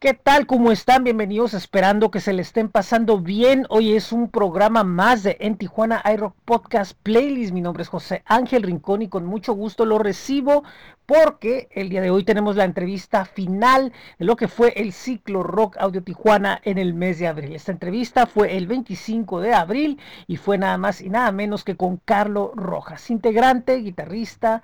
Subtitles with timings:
[0.00, 0.46] ¿Qué tal?
[0.46, 1.02] ¿Cómo están?
[1.02, 3.66] Bienvenidos, esperando que se le estén pasando bien.
[3.68, 7.52] Hoy es un programa más de En Tijuana iRock Podcast Playlist.
[7.52, 10.62] Mi nombre es José Ángel Rincón y con mucho gusto lo recibo
[11.04, 15.42] porque el día de hoy tenemos la entrevista final de lo que fue el ciclo
[15.42, 17.56] Rock Audio Tijuana en el mes de abril.
[17.56, 21.76] Esta entrevista fue el 25 de abril y fue nada más y nada menos que
[21.76, 24.62] con Carlos Rojas, integrante, guitarrista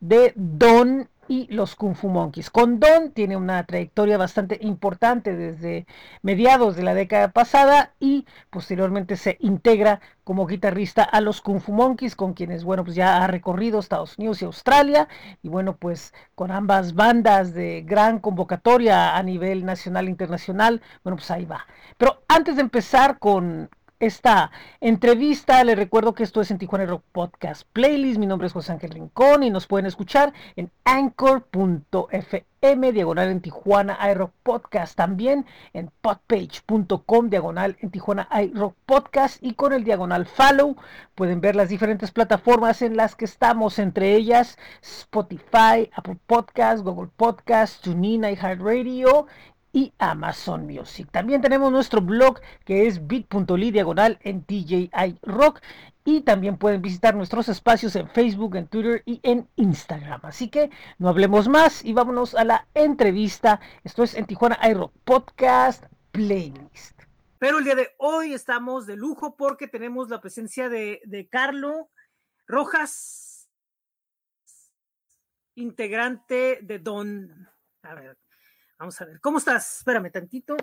[0.00, 2.50] de Don y los Kung Fu Monkeys.
[2.50, 5.86] Con Don tiene una trayectoria bastante importante desde
[6.22, 11.72] mediados de la década pasada y posteriormente se integra como guitarrista a los Kung Fu
[11.72, 15.08] Monkeys, con quienes, bueno, pues ya ha recorrido Estados Unidos y Australia,
[15.42, 21.16] y bueno, pues con ambas bandas de gran convocatoria a nivel nacional e internacional, bueno,
[21.16, 21.66] pues ahí va.
[21.98, 23.68] Pero antes de empezar con,
[24.04, 24.50] esta
[24.80, 25.64] entrevista.
[25.64, 28.18] Les recuerdo que esto es en Tijuana Rock Podcast Playlist.
[28.18, 32.44] Mi nombre es José Ángel Rincón y nos pueden escuchar en anchor.fm
[32.92, 34.96] diagonal en Tijuana iRock Podcast.
[34.96, 40.76] También en podpage.com diagonal en Tijuana iRock Podcast y con el diagonal follow
[41.14, 47.10] pueden ver las diferentes plataformas en las que estamos, entre ellas Spotify, Apple Podcast, Google
[47.16, 49.26] Podcast, TuneIn, iHeartRadio
[49.74, 51.08] y Amazon Music.
[51.10, 55.60] También tenemos nuestro blog que es bit.ly diagonal en DJI Rock
[56.04, 60.20] y también pueden visitar nuestros espacios en Facebook, en Twitter y en Instagram.
[60.22, 63.60] Así que no hablemos más y vámonos a la entrevista.
[63.82, 67.02] Esto es en Tijuana iRock Podcast Playlist.
[67.40, 71.90] Pero el día de hoy estamos de lujo porque tenemos la presencia de, de Carlo
[72.46, 73.50] Rojas,
[75.56, 77.48] integrante de Don.
[77.82, 78.16] A ver,
[78.78, 79.78] Vamos a ver, ¿cómo estás?
[79.78, 80.56] Espérame tantito.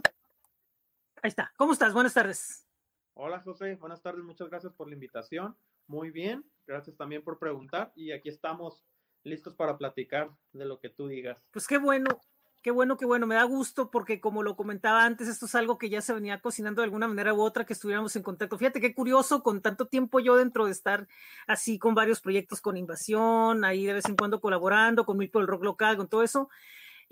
[1.24, 1.54] Ahí está.
[1.56, 1.94] ¿Cómo estás?
[1.94, 2.68] Buenas tardes.
[3.14, 5.56] Hola José, buenas tardes, muchas gracias por la invitación.
[5.88, 8.84] Muy bien, gracias también por preguntar y aquí estamos
[9.24, 11.38] listos para platicar de lo que tú digas.
[11.52, 12.20] Pues qué bueno,
[12.64, 15.78] qué bueno, qué bueno, me da gusto porque como lo comentaba antes, esto es algo
[15.78, 18.58] que ya se venía cocinando de alguna manera u otra, que estuviéramos en contacto.
[18.58, 21.08] Fíjate qué curioso, con tanto tiempo yo dentro de estar
[21.48, 25.48] así con varios proyectos con Invasión, ahí de vez en cuando colaborando con por el
[25.48, 26.50] Rock Local, con todo eso,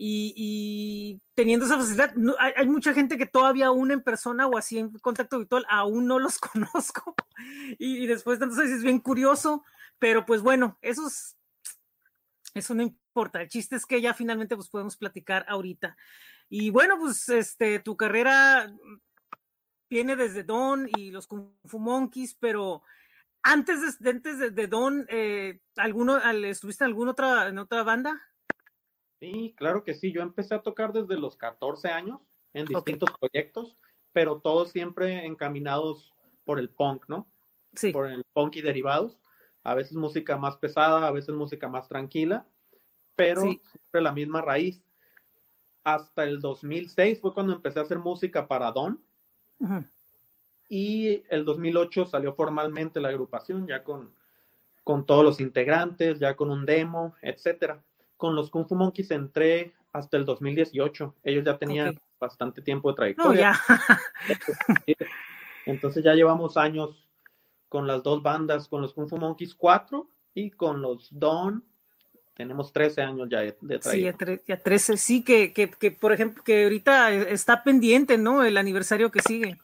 [0.02, 4.92] y, teniendo esa facilidad, hay, mucha gente que todavía aún en persona o así en
[5.00, 7.16] contacto virtual aún no los conozco
[7.78, 9.66] y, después entonces es bien curioso,
[9.98, 11.36] pero pues bueno, eso es,
[12.54, 15.98] eso no importa, el chiste es que ya finalmente pues podemos platicar ahorita.
[16.48, 18.74] Y bueno, pues este, tu carrera
[19.90, 22.84] viene desde Don y los Kung Fu Monkeys, pero
[23.44, 28.29] antes de, antes de, Don, eh, ¿alguno, ¿estuviste en alguna otra, en otra banda?
[29.20, 30.12] Sí, claro que sí.
[30.12, 32.20] Yo empecé a tocar desde los 14 años
[32.54, 33.78] en distintos proyectos,
[34.14, 36.14] pero todos siempre encaminados
[36.46, 37.28] por el punk, ¿no?
[37.74, 37.92] Sí.
[37.92, 39.20] Por el punk y derivados.
[39.64, 42.46] A veces música más pesada, a veces música más tranquila,
[43.16, 44.82] pero siempre la misma raíz.
[45.84, 49.04] Hasta el 2006 fue cuando empecé a hacer música para Don.
[50.70, 54.14] Y el 2008 salió formalmente la agrupación, ya con,
[54.84, 57.84] con todos los integrantes, ya con un demo, etcétera
[58.20, 61.16] con los Kung Fu Monkeys entré hasta el 2018.
[61.24, 63.58] Ellos ya tenían bastante tiempo de trayectoria.
[65.66, 67.08] Entonces ya llevamos años
[67.70, 71.64] con las dos bandas, con los Kung Fu Monkeys 4 y con los Don.
[72.34, 74.38] Tenemos 13 años ya de, trayectoria.
[74.38, 78.44] Sí, ya, 13, sí, que, que, que, por ejemplo, que ahorita está pendiente, ¿no?
[78.44, 79.58] El aniversario que sigue.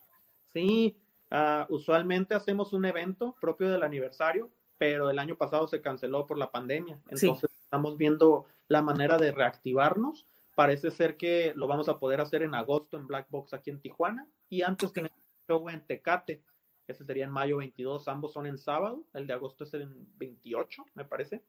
[0.53, 0.97] Sí,
[1.29, 6.37] uh, usualmente hacemos un evento propio del aniversario, pero el año pasado se canceló por
[6.37, 6.97] la pandemia.
[7.09, 10.25] Entonces estamos viendo la manera de reactivarnos.
[10.55, 13.81] Parece ser que lo vamos a poder hacer en agosto en Black Box aquí en
[13.81, 16.41] Tijuana y antes que tenemos show en Tecate.
[16.87, 20.85] Ese sería en mayo 22, ambos son en sábado, el de agosto es en 28,
[20.93, 21.43] me parece.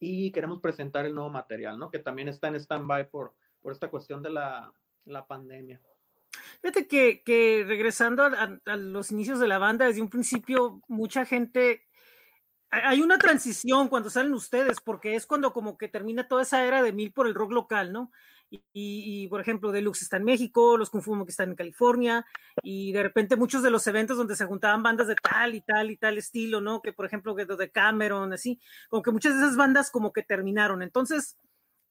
[0.00, 1.88] Y queremos presentar el nuevo material, ¿no?
[1.88, 4.72] Que también está en stand-by por, por esta cuestión de la,
[5.04, 5.80] la pandemia.
[6.62, 11.24] Fíjate que, que regresando a, a, los inicios de la banda, desde un principio mucha
[11.24, 11.82] gente
[12.72, 16.82] hay una transición cuando salen ustedes, porque es cuando como que termina toda esa era
[16.82, 18.10] de mil por el rock local, ¿no?
[18.74, 22.26] Y, por ejemplo, Deluxe está en México, los Kung que están en California,
[22.62, 25.90] y de repente muchos de los eventos donde se juntaban bandas de tal y tal
[25.90, 26.82] y tal estilo, ¿no?
[26.82, 28.60] Que por ejemplo, que de Cameron, así,
[28.90, 30.82] como que muchas de esas bandas como que terminaron.
[30.82, 31.38] Entonces,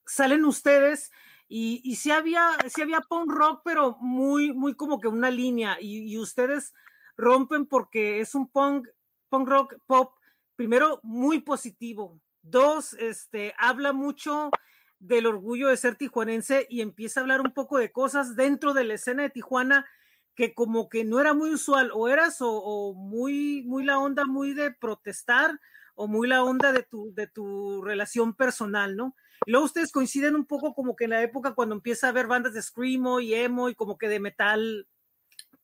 [0.06, 1.12] salen ustedes
[1.48, 5.78] y, y sí había, sí había punk rock, pero muy, muy como que una línea,
[5.80, 6.74] y, y ustedes
[7.18, 8.88] rompen porque es un punk,
[9.30, 10.14] punk rock pop
[10.62, 12.22] primero, muy positivo.
[12.44, 14.52] Dos, este, habla mucho
[15.00, 18.84] del orgullo de ser tijuanense y empieza a hablar un poco de cosas dentro de
[18.84, 19.88] la escena de Tijuana
[20.36, 24.54] que como que no era muy usual, o eras o, muy, muy la onda muy
[24.54, 25.60] de protestar
[25.96, 29.16] o muy la onda de tu, de tu relación personal, ¿no?
[29.48, 32.28] Y luego ustedes coinciden un poco como que en la época cuando empieza a haber
[32.28, 34.88] bandas de screamo y emo y como que de metal,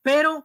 [0.01, 0.43] pero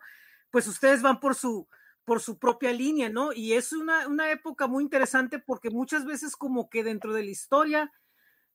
[0.50, 1.66] pues ustedes van por su,
[2.04, 3.32] por su propia línea, ¿no?
[3.32, 7.31] Y es una, una época muy interesante porque muchas veces como que dentro de la
[7.31, 7.93] historia,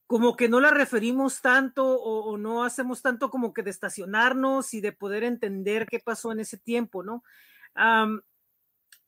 [0.07, 4.81] como que no la referimos tanto o, no hacemos tanto como que de estacionarnos y
[4.81, 7.23] de poder entender qué pasó en ese tiempo, ¿no?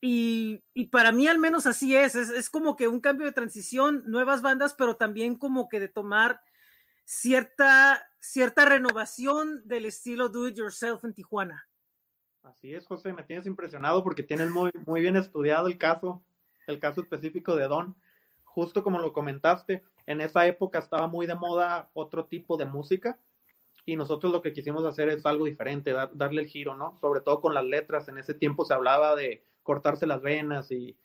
[0.00, 3.32] y, y, para mí al menos así es, es, es, como que un cambio de
[3.32, 6.40] transición, nuevas bandas, pero también como que de tomar
[7.04, 11.69] cierta, cierta renovación del estilo do it yourself en Tijuana.
[12.42, 16.22] Así es, José, me tienes impresionado porque tienes muy, muy bien estudiado el caso,
[16.66, 17.94] el caso específico de Don.
[18.44, 23.18] Justo como lo comentaste, en esa época estaba muy de moda otro tipo de música
[23.84, 26.98] y nosotros lo que quisimos hacer es algo diferente, darle el giro, ¿no?
[27.00, 28.08] Sobre todo con las letras.
[28.08, 30.96] En ese tiempo se hablaba de cortarse las venas y,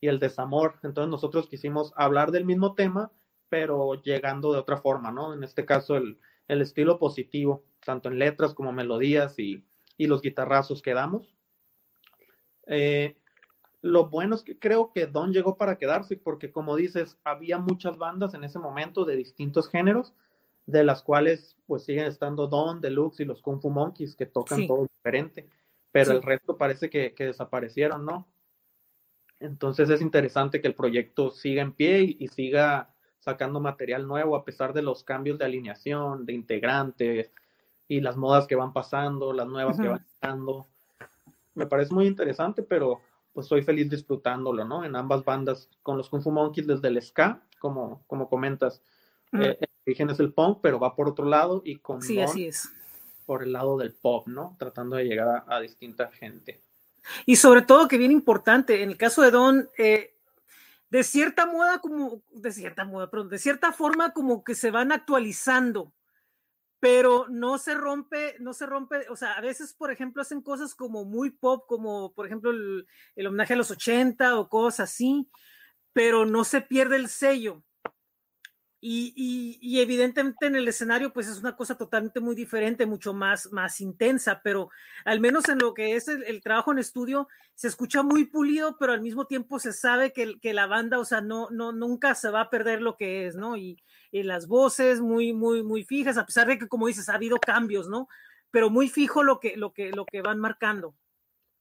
[0.00, 0.78] y el desamor.
[0.82, 3.10] Entonces nosotros quisimos hablar del mismo tema,
[3.48, 5.32] pero llegando de otra forma, ¿no?
[5.32, 6.18] En este caso el,
[6.48, 9.64] el estilo positivo, tanto en letras como melodías y,
[9.96, 11.34] y los guitarrazos que damos.
[12.66, 13.16] Eh,
[13.82, 17.98] lo bueno es que creo que Don llegó para quedarse, porque como dices, había muchas
[17.98, 20.14] bandas en ese momento de distintos géneros,
[20.66, 24.68] de las cuales pues siguen estando Don, Deluxe y los Kung Fu Monkeys, que tocan
[24.68, 25.48] todo diferente,
[25.90, 28.28] pero el resto parece que, desaparecieron, ¿no?
[29.40, 34.44] Entonces es interesante que el proyecto siga en pie y, siga sacando material nuevo a
[34.44, 37.32] pesar de los cambios de alineación, de integrantes,
[37.92, 40.66] y las modas que van pasando, las nuevas que van pasando.
[41.54, 43.02] Me parece muy interesante, pero
[43.34, 44.82] pues soy feliz disfrutándolo, ¿no?
[44.82, 48.80] En ambas bandas, con los Kung Fu Monkeys desde el ska, como, como comentas.
[49.32, 52.46] Eh, el origen es el punk, pero va por otro lado y con sí, así
[52.46, 52.66] es.
[53.26, 54.56] por el lado del pop, ¿no?
[54.58, 56.62] Tratando de llegar a, distinta gente.
[57.26, 60.14] Y sobre todo, que bien importante, en el caso de Don, eh,
[60.88, 64.92] de cierta moda, como, de cierta moda, perdón, de cierta forma, como que se van
[64.92, 65.92] actualizando
[66.82, 70.74] pero no se rompe, no se rompe, o sea, a veces, por ejemplo, hacen cosas
[70.74, 72.88] como muy pop, como por ejemplo el,
[73.24, 75.30] homenaje a los 80 o cosas así,
[75.92, 77.62] pero no se pierde el sello.
[78.84, 83.80] Y, evidentemente en el escenario, pues es una cosa totalmente muy diferente, mucho más, más
[83.80, 84.70] intensa, pero
[85.04, 88.92] al menos en lo que es el, trabajo en estudio, se escucha muy pulido, pero
[88.92, 92.30] al mismo tiempo se sabe que, que, la banda, o sea, no, no, nunca se
[92.30, 93.56] va a perder lo que es, ¿no?
[93.56, 93.80] Y,
[94.10, 97.38] y las voces muy, muy, muy fijas, a pesar de que, como dices, ha habido
[97.38, 98.08] cambios, ¿no?
[98.50, 100.96] Pero muy fijo lo que, lo que, lo que van marcando.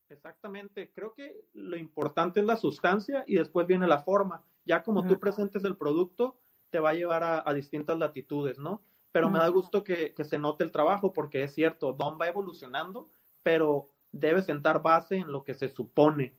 [0.09, 4.43] Exactamente, creo que lo importante es la sustancia y después viene la forma.
[4.65, 6.39] Ya como tú presentes el producto,
[6.71, 8.81] te va a llevar a, distintas latitudes, ¿no?
[9.11, 13.09] Pero me da gusto que, se note el trabajo porque es cierto, Don va evolucionando,
[13.43, 16.35] pero debe sentar base en lo que se supone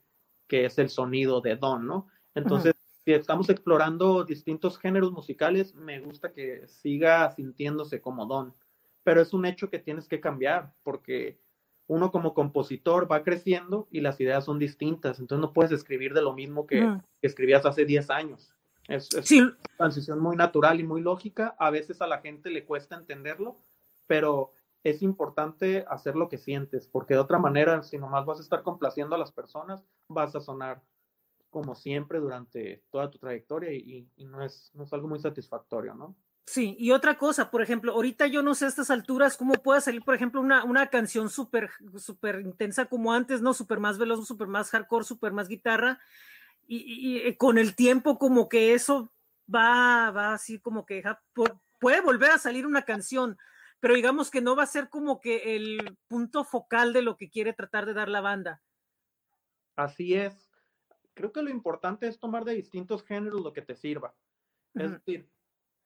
[0.49, 2.08] que es el sonido de Don, ¿no?
[2.34, 2.75] Entonces,
[3.05, 8.55] si estamos explorando distintos géneros musicales, me gusta que siga sintiéndose como Don,
[9.02, 11.38] pero es un hecho que tienes que cambiar porque
[11.87, 16.23] uno como compositor va creciendo y las ideas son distintas, entonces no puedes escribir de
[16.23, 18.55] lo mismo que, escribías hace 10 años.
[18.88, 21.55] Es, una transición muy natural y muy lógica.
[21.58, 23.56] A veces a la gente le cuesta entenderlo,
[24.06, 24.52] pero
[24.84, 28.62] es importante hacer lo que sientes, porque de otra manera, si nomás vas a estar
[28.62, 30.82] complaciendo a las personas, vas a sonar
[31.50, 36.17] como siempre durante toda tu trayectoria y, no, es, no es algo muy satisfactorio, ¿no?
[36.46, 39.81] Sí, y otra cosa, por ejemplo, ahorita yo no sé a estas alturas cómo puede
[39.81, 43.54] salir, por ejemplo, una, una canción súper, súper intensa como antes, ¿no?
[43.54, 46.00] Súper más veloz, súper más hardcore, súper más guitarra,
[46.66, 49.12] y, con el tiempo como que eso
[49.52, 51.02] va, va así como que
[51.81, 53.37] puede volver a salir una canción,
[53.81, 57.28] pero digamos que no va a ser como que el punto focal de lo que
[57.28, 58.62] quiere tratar de dar la banda.
[59.76, 60.49] Así es.
[61.14, 64.14] Creo que lo importante es tomar de distintos géneros lo que te sirva.
[64.75, 65.28] Es decir,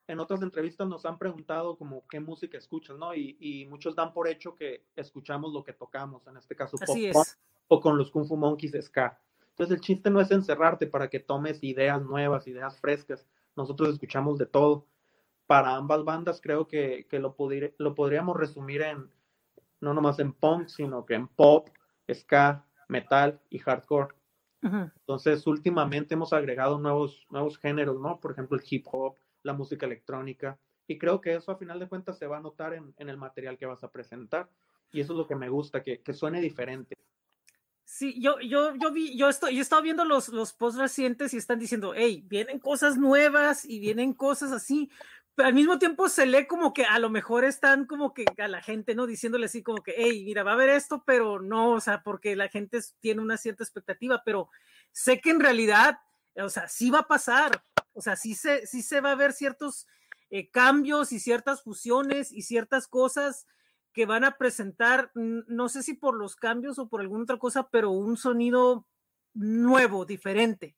[0.06, 3.14] en otras entrevistas nos han preguntado como qué música escuchas, ¿no?
[3.14, 6.97] Y, muchos dan por hecho que escuchamos lo que tocamos, en este caso pop,
[7.68, 9.21] o con los Kung Fu Monkeys ska.
[9.56, 13.26] Entonces el chiste no es encerrarte para que tomes ideas nuevas, ideas frescas.
[13.56, 14.86] Nosotros escuchamos de todo.
[15.46, 17.34] Para ambas bandas creo que, lo,
[17.78, 19.10] lo podríamos resumir en,
[19.80, 21.70] no nomás en punk, sino que en pop,
[22.12, 24.14] ska, metal y hardcore.
[24.60, 28.20] Entonces últimamente hemos agregado nuevos, nuevos géneros, ¿no?
[28.20, 30.58] Por ejemplo el hip hop, la música electrónica.
[30.86, 33.56] Y creo que eso a final de cuentas se va a notar en, el material
[33.56, 34.50] que vas a presentar.
[34.92, 36.94] Y eso es lo que me gusta, que, que suene diferente.
[37.88, 41.33] Sí, yo, yo, yo vi, yo estoy, yo he estado viendo los, los posts recientes
[41.33, 44.90] y están diciendo, hey, vienen cosas nuevas y vienen cosas así,
[45.37, 48.49] pero al mismo tiempo se lee como que a lo mejor están como que a
[48.49, 49.07] la gente, ¿no?
[49.07, 52.35] Diciéndole así como que, hey, mira, va a haber esto, pero no, o sea, porque
[52.35, 54.50] la gente tiene una cierta expectativa, pero
[54.90, 56.00] sé que en realidad,
[56.35, 57.62] o sea, sí va a pasar,
[57.93, 59.87] o sea, sí se, sí se va a ver ciertos
[60.31, 63.47] eh, cambios y ciertas fusiones y ciertas cosas
[63.96, 67.66] que van a presentar, no sé si por los cambios o por alguna otra cosa,
[67.70, 68.86] pero un sonido
[69.32, 70.76] nuevo, diferente.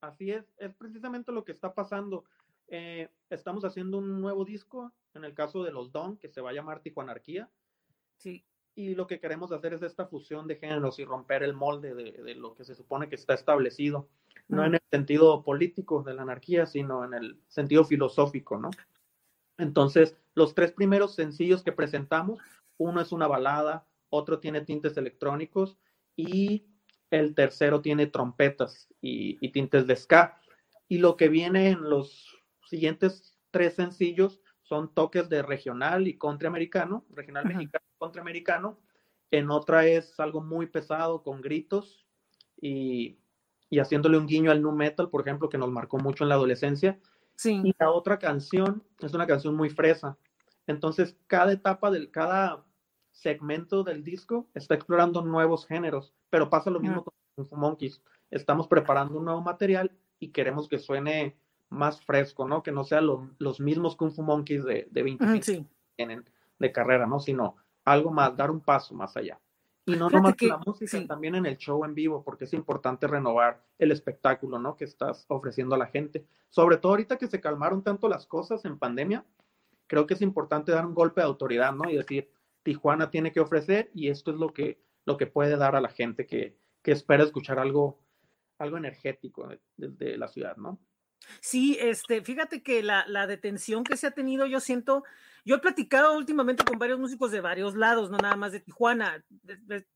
[0.00, 2.24] Así es, es precisamente lo que está pasando.
[2.66, 6.50] Eh, estamos haciendo un nuevo disco, en el caso de los Don, que se va
[6.50, 7.48] a llamar Tijuanarquía.
[8.16, 8.44] Sí.
[8.74, 12.20] Y lo que queremos hacer es esta fusión de géneros y romper el molde de,
[12.20, 14.08] de lo que se supone que está establecido,
[14.48, 18.70] no en el sentido político de la anarquía, sino en el sentido filosófico, ¿no?
[19.58, 22.40] Entonces, los tres primeros sencillos que presentamos,
[22.76, 25.78] uno es una balada, otro tiene tintes electrónicos
[26.16, 26.66] y
[27.10, 30.40] el tercero tiene trompetas y, y tintes de ska.
[30.88, 32.36] Y lo que viene en los
[32.68, 38.80] siguientes tres sencillos son toques de regional y country americano, regional mexicano, country americano.
[39.30, 42.06] En otra es algo muy pesado con gritos
[42.60, 43.18] y,
[43.68, 46.36] y, haciéndole un guiño al nu metal, por ejemplo, que nos marcó mucho en la
[46.36, 46.98] adolescencia.
[47.36, 47.60] Sí.
[47.64, 50.16] Y la otra canción es una canción muy fresa.
[50.66, 52.64] Entonces, cada etapa del, cada
[53.12, 58.02] segmento del disco está explorando nuevos géneros, pero pasa lo mismo con Kung Fu Monkeys.
[58.30, 61.36] Estamos preparando un nuevo material y queremos que suene
[61.68, 62.62] más fresco, ¿no?
[62.62, 65.66] Que no sean lo, los mismos Kung Fu Monkeys de, de 25 sí.
[65.96, 66.24] tienen
[66.58, 67.20] de carrera, ¿no?
[67.20, 69.38] Sino algo más, dar un paso más allá.
[69.86, 71.06] Y no nomás que, la música, sí.
[71.06, 74.76] también en el show en vivo, porque es importante renovar el espectáculo, ¿no?
[74.76, 76.24] Que estás ofreciendo a la gente.
[76.48, 79.26] Sobre todo ahorita que se calmaron tanto las cosas en pandemia,
[79.86, 81.90] creo que es importante dar un golpe de autoridad, ¿no?
[81.90, 82.30] Y decir,
[82.62, 85.90] Tijuana tiene que ofrecer y esto es lo que, lo que puede dar a la
[85.90, 88.00] gente que, que espera escuchar algo,
[88.58, 90.78] algo energético de, de, de la ciudad, ¿no?
[91.40, 95.04] Sí, este, fíjate que la, la, detención que se ha tenido, yo siento,
[95.44, 99.24] yo he platicado últimamente con varios músicos de varios lados, no nada más de Tijuana.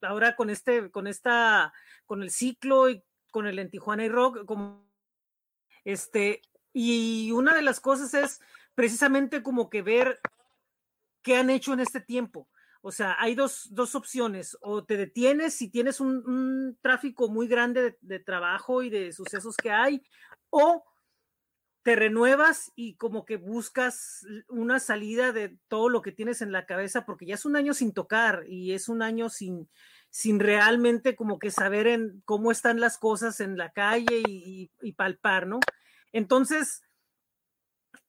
[0.03, 1.73] Ahora con este, con esta,
[2.07, 4.87] con el ciclo y con el en Tijuana y rock, como
[5.85, 8.41] este, y una de las cosas es
[8.75, 10.21] precisamente como que ver
[11.23, 12.49] qué han hecho en este tiempo.
[12.81, 17.83] O sea, hay dos, dos opciones, o te detienes si tienes un, tráfico muy grande
[17.83, 20.03] de, de trabajo y de sucesos que hay,
[20.51, 20.85] o
[21.83, 26.67] te renuevas y como que buscas una salida de todo lo que tienes en la
[26.67, 29.69] cabeza, porque ya es un año sin tocar y es un año sin,
[30.11, 34.89] sin realmente como que saber en cómo están las cosas en la calle y, y,
[34.89, 35.61] y palpar, ¿no?
[36.13, 36.83] Entonces,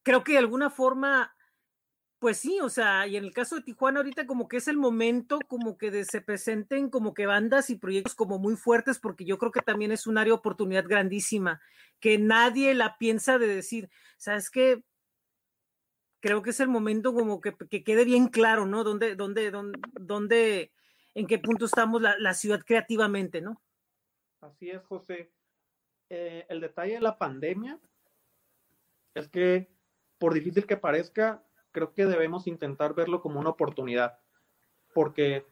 [0.03, 1.35] creo que de alguna forma,
[2.19, 4.77] pues sí, o sea, y en el caso de Tijuana ahorita como que es el
[4.77, 9.23] momento como que de, se presenten como que bandas y proyectos como muy fuertes, porque
[9.23, 11.61] yo creo que también es un área de oportunidad grandísima,
[12.01, 14.83] que nadie la piensa de decir, ¿sabes qué?
[16.19, 18.83] Creo que es el momento como que, que quede bien claro, ¿no?
[18.83, 20.73] ¿Dónde, dónde, dónde, dónde
[21.15, 23.61] en qué punto estamos la, la ciudad creativamente, ¿no?
[24.41, 25.31] Así es, José.
[26.09, 27.79] Eh, el detalle de la pandemia
[29.13, 29.69] es que,
[30.17, 34.19] por difícil que parezca, creo que debemos intentar verlo como una oportunidad,
[34.93, 35.45] porque,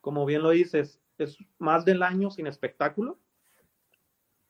[0.00, 3.18] como bien lo dices, es más del año sin espectáculo,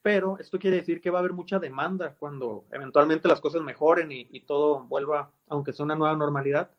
[0.02, 4.12] pero esto quiere decir que va a haber mucha demanda cuando eventualmente las cosas mejoren
[4.12, 6.71] y, y todo vuelva, aunque sea una nueva normalidad.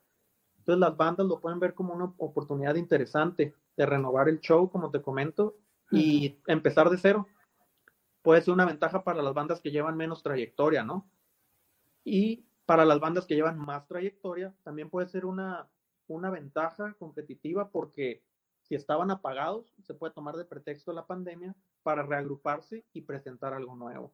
[0.60, 4.92] Entonces las bandas lo pueden ver como una oportunidad interesante de renovar el show, como
[4.92, 5.58] te comento,
[5.92, 7.28] y empezar de cero.
[8.22, 11.08] Puede ser una ventaja para las bandas que llevan menos trayectoria, ¿no?
[12.04, 15.70] Y para las bandas que llevan más trayectoria, también puede ser una,
[16.08, 18.24] una ventaja competitiva porque
[18.64, 23.76] si estaban apagados, se puede tomar de pretexto la pandemia para reagruparse y presentar algo
[23.76, 24.14] nuevo.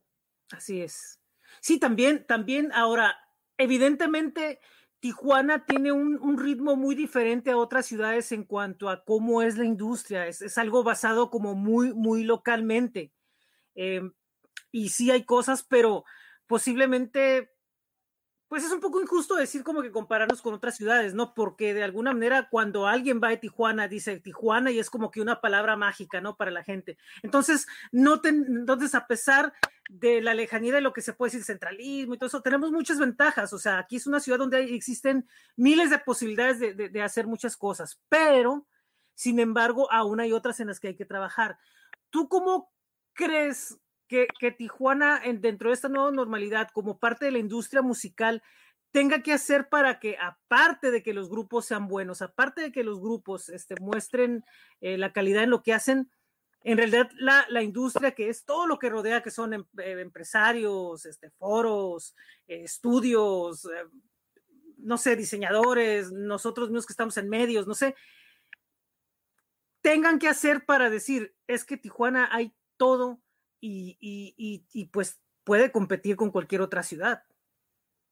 [0.51, 1.21] Así es.
[1.61, 3.15] Sí, también, también ahora,
[3.57, 4.59] evidentemente,
[4.99, 9.57] Tijuana tiene un, un, ritmo muy diferente a otras ciudades en cuanto a cómo es
[9.57, 10.27] la industria.
[10.27, 13.13] Es, es algo basado como muy, muy localmente.
[13.75, 14.01] Eh,
[14.71, 16.03] y sí hay cosas, pero
[16.45, 17.50] posiblemente
[18.51, 21.33] pues es un poco injusto decir como que compararnos con otras ciudades, ¿no?
[21.33, 25.21] Porque de alguna manera cuando alguien va a Tijuana dice Tijuana y es como que
[25.21, 26.35] una palabra mágica, ¿no?
[26.35, 26.97] Para la gente.
[27.23, 29.53] Entonces, no ten, entonces a pesar
[29.87, 32.99] de la lejanía de lo que se puede decir centralismo y todo eso, tenemos muchas
[32.99, 33.53] ventajas.
[33.53, 37.27] O sea, aquí es una ciudad donde existen miles de posibilidades de, de, de hacer
[37.27, 38.67] muchas cosas, pero
[39.15, 41.57] sin embargo, aún hay otras en las que hay que trabajar.
[42.09, 42.69] ¿Tú cómo
[43.13, 43.77] crees
[44.39, 48.43] que, Tijuana, en, dentro de esta nueva normalidad, como parte de la industria musical,
[48.91, 52.83] tenga que hacer para que, aparte de que los grupos sean buenos, aparte de que
[52.83, 54.43] los grupos este, muestren
[54.81, 56.11] eh, la calidad en lo que hacen,
[56.63, 61.05] en realidad la, industria, que es todo lo que rodea, que son em, eh, empresarios,
[61.05, 62.13] este, foros,
[62.47, 63.65] eh, estudios,
[64.77, 67.95] no sé, diseñadores, nosotros mismos que estamos en medios, no sé,
[69.81, 73.21] tengan que hacer para decir, es que Tijuana hay todo
[73.61, 77.23] y, y, y, y, pues puede competir con cualquier otra ciudad.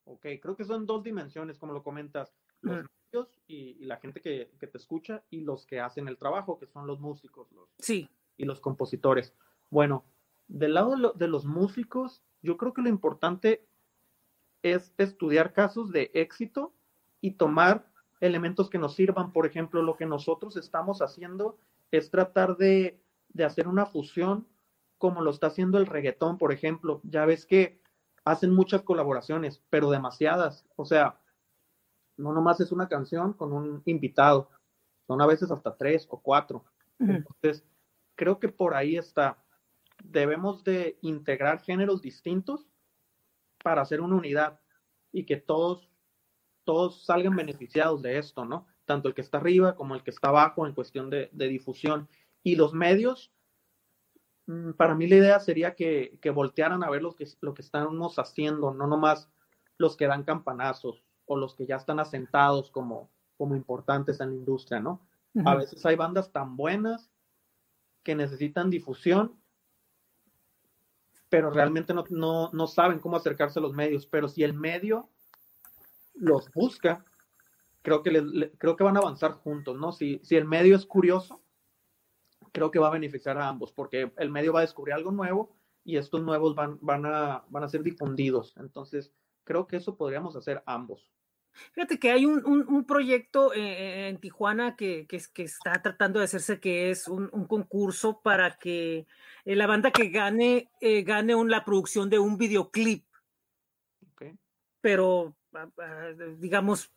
[0.06, 4.51] Ok, creo que son dos dimensiones, como lo comentas, los medios y, la gente que,
[4.60, 8.10] que, te escucha y los que hacen el trabajo, que son los músicos los, sí.
[8.38, 9.36] y los compositores.
[9.70, 10.06] Bueno,
[10.48, 13.65] del lado de los músicos, yo creo que lo importante
[14.63, 16.74] es estudiar casos de éxito
[17.22, 17.89] y tomar
[18.20, 19.32] elementos que nos sirvan.
[19.32, 21.58] Por ejemplo, lo que nosotros estamos haciendo
[21.91, 23.00] es tratar de,
[23.44, 24.48] hacer una fusión
[25.00, 27.01] como lo está haciendo el reggaetón, por ejemplo.
[27.03, 27.82] Ya ves que
[28.24, 30.68] hacen muchas colaboraciones, pero demasiadas.
[30.75, 31.20] O sea,
[32.18, 34.51] no nomás es una canción con un invitado,
[35.08, 36.63] son a veces hasta tres o cuatro.
[37.00, 37.65] Entonces,
[38.15, 39.44] creo que por ahí está.
[40.03, 42.68] Debemos de integrar géneros distintos
[43.63, 44.60] para hacer una unidad
[45.12, 45.89] y que todos
[46.70, 48.68] todos salgan beneficiados de esto, ¿no?
[48.86, 52.08] Tanto el que está arriba como el que está abajo en cuestión de, difusión.
[52.44, 53.32] Y los medios,
[54.77, 58.74] para mí la idea sería que, voltearan a ver lo que, lo que estamos haciendo,
[58.74, 59.29] no nomás
[59.77, 64.36] los que dan campanazos o los que ya están asentados como, como importantes en la
[64.36, 65.06] industria, ¿no?
[65.46, 67.12] A veces hay bandas tan buenas
[68.03, 69.39] que necesitan difusión,
[71.29, 74.08] pero realmente no, no, no saben cómo acercarse a los medios.
[74.08, 75.08] Pero si el medio
[76.15, 77.06] los busca,
[77.84, 79.91] creo que, creo que van a avanzar juntos, ¿no?
[79.91, 81.41] Si, si el medio es curioso,
[82.51, 85.56] creo que va a beneficiar a ambos, porque el medio va a descubrir algo nuevo
[85.84, 88.56] y estos nuevos van, van, a, van a ser difundidos.
[88.58, 89.13] Entonces,
[89.44, 91.12] creo que eso podríamos hacer ambos.
[91.74, 96.89] Fíjate que hay un, proyecto eh, en Tijuana que, que, está tratando de hacerse, que
[96.89, 99.08] es un, concurso para que
[99.46, 103.06] eh, la banda que gane, eh, gane la producción de un videoclip.
[104.82, 105.36] Pero
[106.38, 106.94] digamos,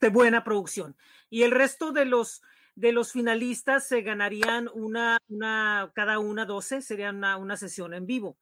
[0.00, 0.96] de buena producción.
[1.30, 2.42] Y el resto de los,
[2.74, 8.06] de los finalistas se ganarían una, una cada una 12, sería una, una sesión en
[8.06, 8.36] vivo.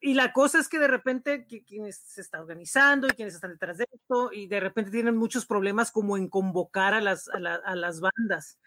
[0.00, 3.78] Y la cosa es que de repente quienes se está organizando y quienes están detrás
[3.78, 8.00] de esto, y de repente tienen muchos problemas como en convocar a las, a, las
[8.00, 8.58] bandas.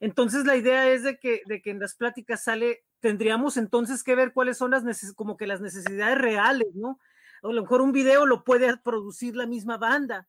[0.00, 4.14] Entonces la idea es de que, de que en las pláticas sale, tendríamos entonces que
[4.14, 6.98] ver cuáles son las como que las necesidades reales, ¿no?
[7.42, 10.28] a lo mejor un video lo puede producir la misma banda.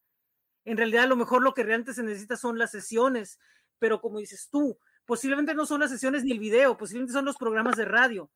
[0.65, 3.39] En realidad, a lo mejor lo que realmente se necesita son las sesiones,
[3.79, 7.37] pero como dices tú, posiblemente no son las sesiones ni el video, posiblemente son los
[7.37, 8.29] programas de radio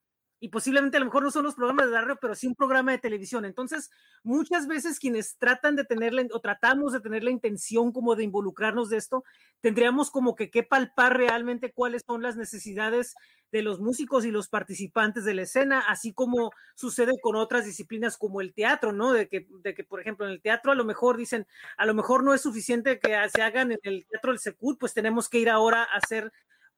[0.43, 2.91] y posiblemente a lo mejor no son los programas de radio, pero sí un programa
[2.91, 3.45] de televisión.
[3.45, 3.91] Entonces,
[4.23, 8.89] muchas veces quienes tratan de tenerla o tratamos de tener la intención como de involucrarnos
[8.89, 9.23] de esto,
[9.61, 13.13] tendríamos como que que palpar realmente cuáles son las necesidades
[13.51, 18.17] de los músicos y los participantes de la escena, así como sucede con otras disciplinas
[18.17, 19.13] como el teatro, ¿no?
[19.13, 21.45] De que, de que, por ejemplo, en el teatro a lo mejor dicen,
[21.77, 24.95] a lo mejor no es suficiente que se hagan en el teatro del Secur, pues
[24.95, 26.31] tenemos que ir ahora a hacer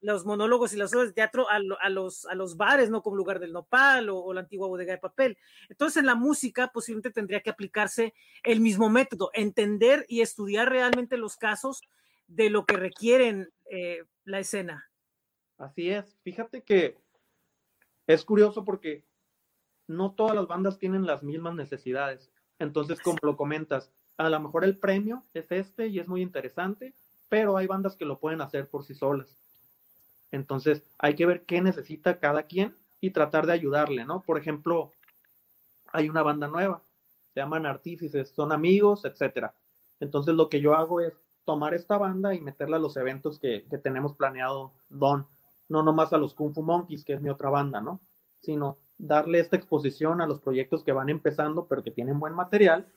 [0.04, 3.02] los monólogos y las obras de teatro a, los, a los bares, ¿no?
[3.02, 5.38] Como lugar del nopal o, la antigua bodega de papel.
[5.70, 8.14] Entonces, en la música posiblemente tendría que aplicarse
[8.44, 11.82] el mismo método, entender y estudiar realmente los casos
[12.28, 14.92] de lo que requieren eh, la escena.
[15.58, 16.18] Así es.
[16.22, 16.98] Fíjate que
[18.06, 19.06] es curioso porque
[19.88, 22.30] no todas las bandas tienen las mismas necesidades.
[22.60, 26.94] Entonces, como lo comentas, a lo mejor el premio es este y es muy interesante,
[27.30, 29.38] pero hay bandas que lo pueden hacer por sí solas.
[30.34, 34.24] Entonces, hay que ver qué necesita cada quien y tratar de ayudarle, ¿no?
[34.24, 34.92] Por ejemplo,
[35.92, 36.82] hay una banda nueva,
[37.36, 39.54] se llaman Artífices, son amigos, etcétera.
[40.00, 41.14] Entonces, lo que yo hago es
[41.46, 45.28] tomar esta banda y meterla a los eventos que, tenemos planeado Don.
[45.70, 48.02] No nomás a los Kung Fu Monkeys, que es mi otra banda, ¿no?
[48.42, 52.92] Sino darle esta exposición a los proyectos que van empezando, pero que tienen buen material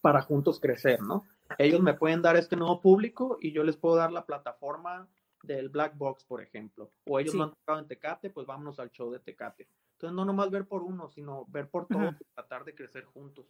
[0.00, 1.26] para juntos crecer, ¿no?
[1.58, 5.08] Ellos me pueden dar este nuevo público y yo les puedo dar la plataforma
[5.42, 8.90] del Black Box, por ejemplo, o ellos no han tocado en Tecate, pues vámonos al
[8.90, 9.68] show de Tecate.
[9.98, 13.46] Entonces, no nomás ver por uno, sino ver por todos, tratar de crecer juntos.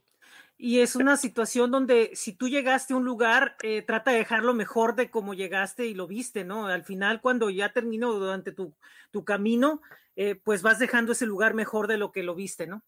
[0.57, 4.55] Y es una situación donde si tú llegaste a un lugar, eh, trata de dejarlo
[4.55, 6.67] mejor de como llegaste y lo viste, ¿no?
[6.67, 8.75] Al final, cuando ya terminó durante tu,
[9.11, 9.83] tu camino,
[10.17, 12.83] eh, pues vas dejando ese lugar mejor de lo que lo viste, ¿no?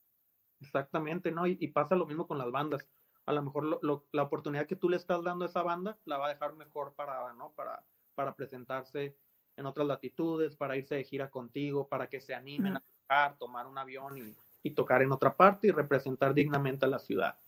[0.60, 1.46] Exactamente, ¿no?
[1.46, 2.88] Y, pasa lo mismo con las bandas.
[3.26, 3.78] A lo mejor
[4.10, 6.94] la oportunidad que tú le estás dando a esa banda la va a dejar mejor
[6.94, 7.52] para, ¿no?
[7.52, 7.84] Para,
[8.14, 9.16] para presentarse
[9.56, 13.66] en otras latitudes, para irse de gira contigo, para que se animen a tocar, tomar
[13.66, 17.38] un avión y, y tocar en otra parte y representar dignamente a la ciudad.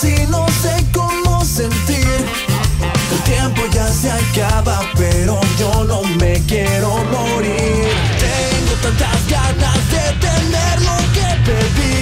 [0.00, 2.24] Si no sé cómo sentir.
[3.12, 7.88] El tiempo ya se acaba, pero yo no me quiero morir.
[8.26, 11.98] Tengo tantas ganas de tener lo que pedí.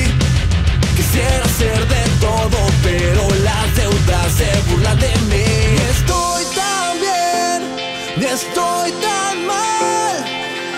[0.96, 5.44] Quisiera ser de todo, pero las deudas se burlan de mí.
[5.90, 10.14] Estoy tan bien, estoy tan mal.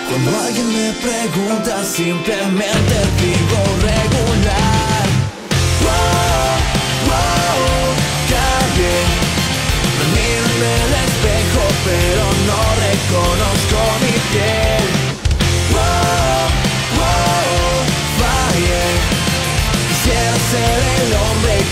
[0.08, 3.77] Cuando alguien me pregunta, simplemente digo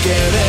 [0.09, 0.46] hombre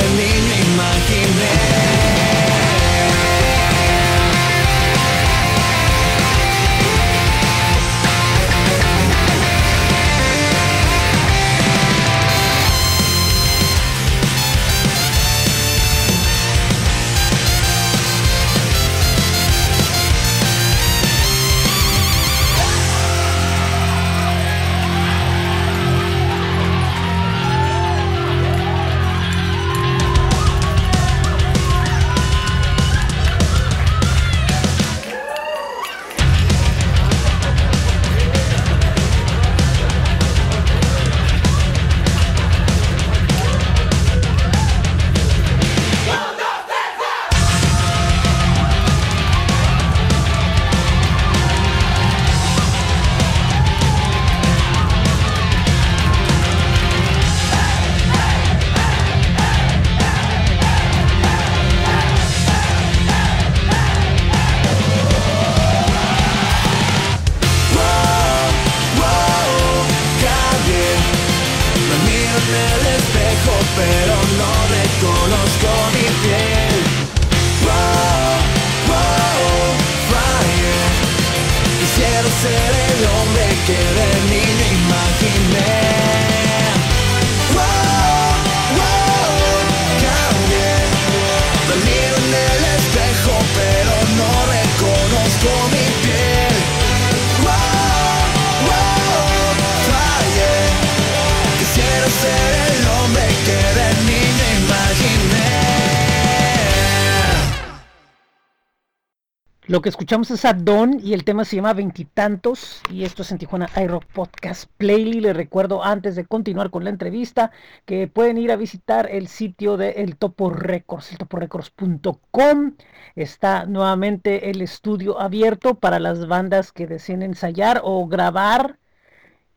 [109.77, 113.31] Lo que escuchamos es a Don y el tema se llama Veintitantos y esto es
[113.31, 115.21] en Tijuana iRock Podcast Playlist.
[115.21, 117.51] Les recuerdo antes de continuar con la entrevista
[117.85, 122.73] que pueden ir a visitar el sitio de El Topo Records, eltoporecords.com.
[123.15, 128.79] Está nuevamente el estudio abierto para las bandas que deseen ensayar o grabar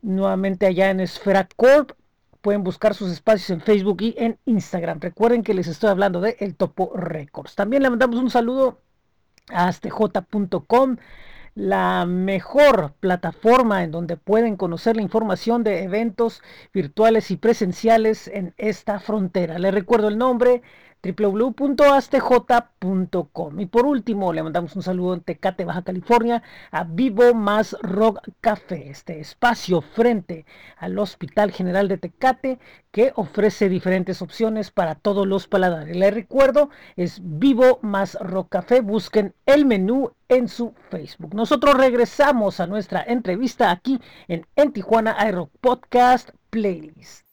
[0.03, 1.93] nuevamente allá en Esfera Corp.
[2.43, 5.01] Pueden buscar sus espacios en Facebook y en Instagram.
[5.01, 7.55] Recuerden que les estoy hablando de El Topo Records.
[7.55, 8.83] También le mandamos un saludo
[9.49, 10.97] astj.com,
[11.55, 18.55] la mejor plataforma en donde pueden conocer la información de eventos virtuales y presenciales en
[18.57, 19.59] esta frontera.
[19.59, 20.63] Les recuerdo el nombre
[21.03, 21.61] www.astj.com.
[23.61, 28.21] Y por último, le mandamos un saludo en Tecate, Baja California, a Vivo Más Rock
[28.41, 30.45] Café, este espacio frente
[30.77, 32.59] al Hospital General de Tecate
[32.91, 35.97] que ofrece diferentes opciones para todos los paladares.
[35.97, 38.81] Les recuerdo, es Vivo Más Rock Café.
[38.81, 41.35] Busquen el menú en su Facebook.
[41.35, 47.27] Nosotros regresamos a nuestra entrevista aquí en, en Tijuana iRock Podcast Playlist.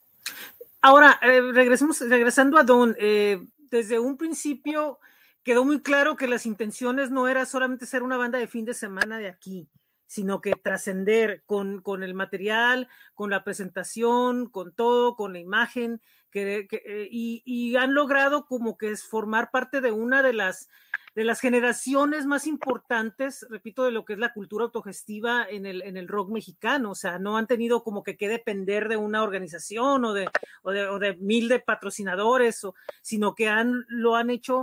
[0.81, 4.99] Ahora, eh, regresemos, regresando a Don, eh, desde un principio
[5.43, 8.73] quedó muy claro que las intenciones no era solamente ser una banda de fin de
[8.73, 9.69] semana de aquí,
[10.05, 16.01] sino que trascender con, con, el material, con la presentación, con todo, con la imagen,
[16.37, 20.69] eh, y, han logrado como que es formar parte de una de las,
[21.15, 25.81] de las generaciones más importantes, repito, de lo que es la cultura autogestiva en el,
[25.83, 26.91] en el rock mexicano.
[26.91, 30.27] O sea, no han tenido como que que depender de una organización o de,
[30.63, 34.61] o de, o de mil de patrocinadores, o, sino que han, lo han hecho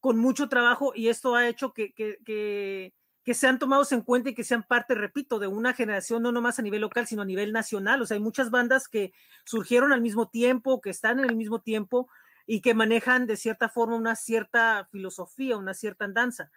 [0.00, 2.92] con mucho trabajo y esto ha hecho que
[3.28, 6.58] que sean tomados en cuenta y que sean parte, repito, de una generación no nomás
[6.58, 8.00] a nivel local, sino a nivel nacional.
[8.00, 9.12] O sea, hay muchas bandas que
[9.44, 12.08] surgieron al mismo tiempo, que están en el mismo tiempo
[12.46, 16.50] y que manejan de cierta forma una cierta filosofía, una cierta andanza.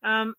[0.00, 0.34] Um,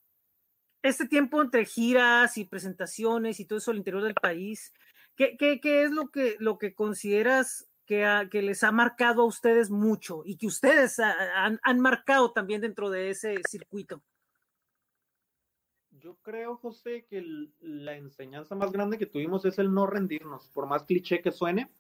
[0.84, 4.72] este tiempo entre giras y presentaciones y todo eso al interior del país,
[5.18, 10.38] ¿qué, es lo que, lo que consideras que, les ha marcado a ustedes mucho y
[10.38, 14.02] que ustedes han, han marcado también dentro de ese circuito?
[16.04, 17.24] Yo creo, José, que
[17.62, 20.50] la enseñanza más grande que tuvimos es el no rendirnos.
[20.50, 21.72] Por más cliché que suene,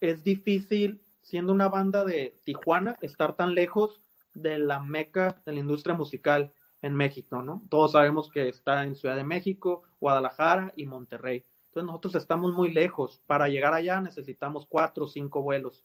[0.00, 4.00] es difícil siendo una banda de Tijuana, estar tan lejos
[4.32, 7.62] de la meca de la industria musical en México, ¿no?
[7.68, 11.44] Todos sabemos que está en Ciudad de México, Guadalajara y Monterrey.
[11.66, 13.20] Entonces nosotros estamos muy lejos.
[13.26, 15.84] Para llegar allá necesitamos cuatro o cinco vuelos.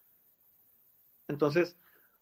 [1.28, 1.78] Entonces,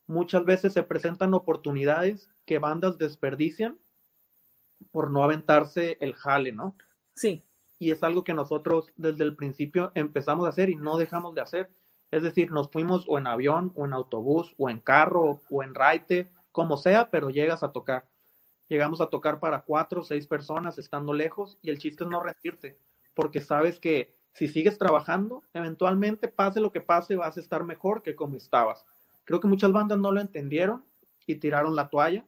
[0.07, 3.77] muchas veces se presentan oportunidades que bandas desperdician
[4.91, 6.75] por no aventarse el jale, ¿no?
[7.13, 7.43] Sí.
[7.79, 11.41] Y es algo que nosotros desde el principio empezamos a hacer y no dejamos de
[11.41, 11.71] hacer.
[12.11, 15.73] Es decir, nos fuimos o en avión, o en autobús, o en carro, o en
[15.73, 18.05] raite, como sea, pero llegas a tocar.
[18.67, 22.21] Llegamos a tocar para cuatro o seis personas estando lejos y el chiste es no
[22.21, 22.77] rendirte,
[23.13, 28.01] porque sabes que si sigues trabajando, eventualmente, pase lo que pase, vas a estar mejor
[28.01, 28.85] que como estabas.
[29.25, 30.85] Creo que muchas bandas no lo entendieron
[31.27, 32.25] y tiraron la toalla.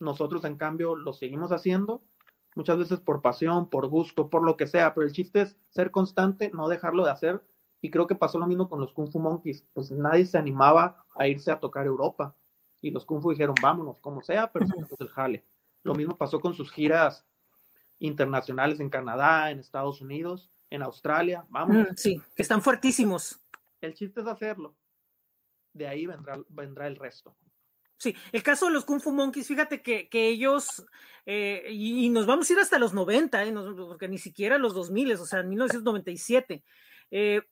[0.00, 2.02] Nosotros, en cambio, lo seguimos haciendo,
[2.54, 5.90] muchas veces por pasión, por gusto, por lo que sea, pero el chiste es ser
[5.90, 7.42] constante, no dejarlo de hacer.
[7.80, 11.04] Y creo que pasó lo mismo con los Kung Fu Monkeys, pues nadie se animaba
[11.14, 12.34] a irse a tocar Europa.
[12.80, 15.44] Y los Kung Fu dijeron, vámonos, como sea, pero es el jale.
[15.84, 17.24] Lo mismo pasó con sus giras
[17.98, 21.88] internacionales en Canadá, en Estados Unidos, en Australia, vamos.
[21.96, 23.40] sí, que están fuertísimos.
[23.80, 24.74] El chiste es hacerlo.
[25.72, 27.36] De ahí vendrá, vendrá el resto.
[27.98, 30.86] Sí, el caso de los Kung Fu Monkeys, fíjate que, que ellos,
[31.26, 35.12] eh, y, nos vamos a ir hasta los 90, eh, porque ni siquiera los 2000,
[35.14, 36.62] o sea, en 1997.
[37.10, 37.42] Eh,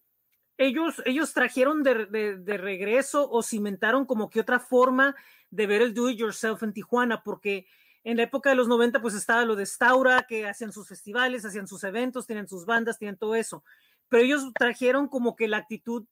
[0.57, 5.17] ellos, ellos trajeron de, de, de, regreso o cimentaron como que otra forma
[5.51, 7.67] de ver el do it yourself en Tijuana, porque
[8.05, 11.45] en la época de los 90 pues estaba lo de Staura, que hacían sus festivales,
[11.45, 13.65] hacían sus eventos, tienen sus bandas, tienen todo eso,
[14.09, 16.07] pero ellos trajeron como que la actitud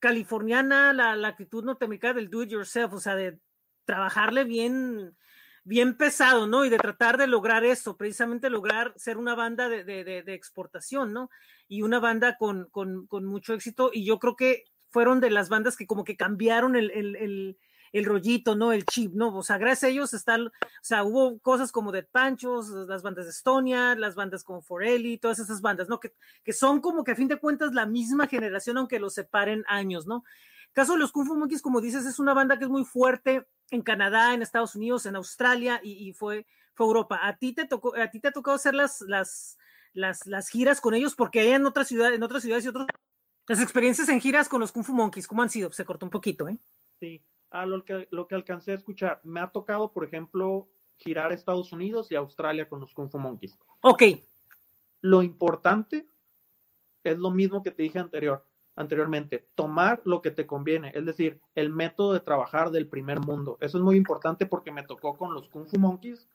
[0.00, 3.38] californiana, la, la, actitud norteamericana del do it yourself, o sea, de
[3.84, 5.16] trabajarle bien,
[5.64, 6.64] bien pesado, ¿no?
[6.64, 11.30] Y de tratar de lograr eso, precisamente lograr ser una banda de, de, exportación, ¿no?
[11.68, 15.48] Y una banda con, con, con, mucho éxito, y yo creo que fueron de las
[15.48, 17.58] bandas que como que cambiaron el, el,
[17.92, 18.72] el rollito, ¿no?
[18.72, 19.36] El chip, ¿no?
[19.36, 23.24] O sea, gracias a ellos están, o sea, hubo cosas como Dead Panchos, las bandas
[23.24, 26.00] de Estonia, las bandas como Forelli, todas esas bandas, ¿no?
[26.00, 29.64] Que, que son como que a fin de cuentas la misma generación, aunque los separen
[29.66, 30.24] años, ¿no?
[30.72, 33.46] Caso de los Kung Fu Monkeys, como dices, es una banda que es muy fuerte
[33.70, 37.18] en Canadá, en Estados Unidos, en Australia y, y fue, fue Europa.
[37.22, 39.58] ¿A ti te tocó, a ti te ha tocado hacer las, las,
[39.92, 41.16] las, las giras con ellos?
[41.16, 42.86] Porque hay en otras ciudades, en otras ciudades y otros
[43.48, 45.72] las experiencias en giras con los Kung Fu Monkeys, ¿cómo han sido?
[45.72, 46.56] Se cortó un poquito, ¿eh?
[47.00, 51.30] Sí, a lo que, lo que alcancé a escuchar, me ha tocado, por ejemplo, girar
[51.30, 53.58] a Estados Unidos y Australia con los Kung Fu Monkeys.
[53.82, 54.02] Ok.
[55.00, 56.06] Lo importante
[57.02, 61.40] es lo mismo que te dije anterior, anteriormente, tomar lo que te conviene, es decir,
[61.54, 63.56] el método de trabajar del primer mundo.
[63.60, 66.28] Eso es muy importante porque me tocó con los Kung Fu Monkeys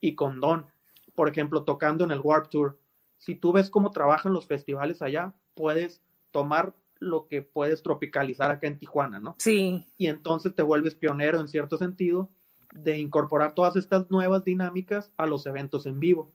[0.00, 0.66] y con Don,
[1.14, 2.78] por ejemplo, tocando en el Warp Tour.
[3.18, 8.66] Si tú ves cómo trabajan los festivales allá, puedes tomar lo que puedes tropicalizar acá
[8.66, 9.34] en Tijuana, ¿no?
[9.38, 9.84] Sí.
[9.96, 12.30] Y entonces te vuelves pionero en cierto sentido
[12.72, 16.32] de incorporar todas estas nuevas dinámicas a los eventos en vivo.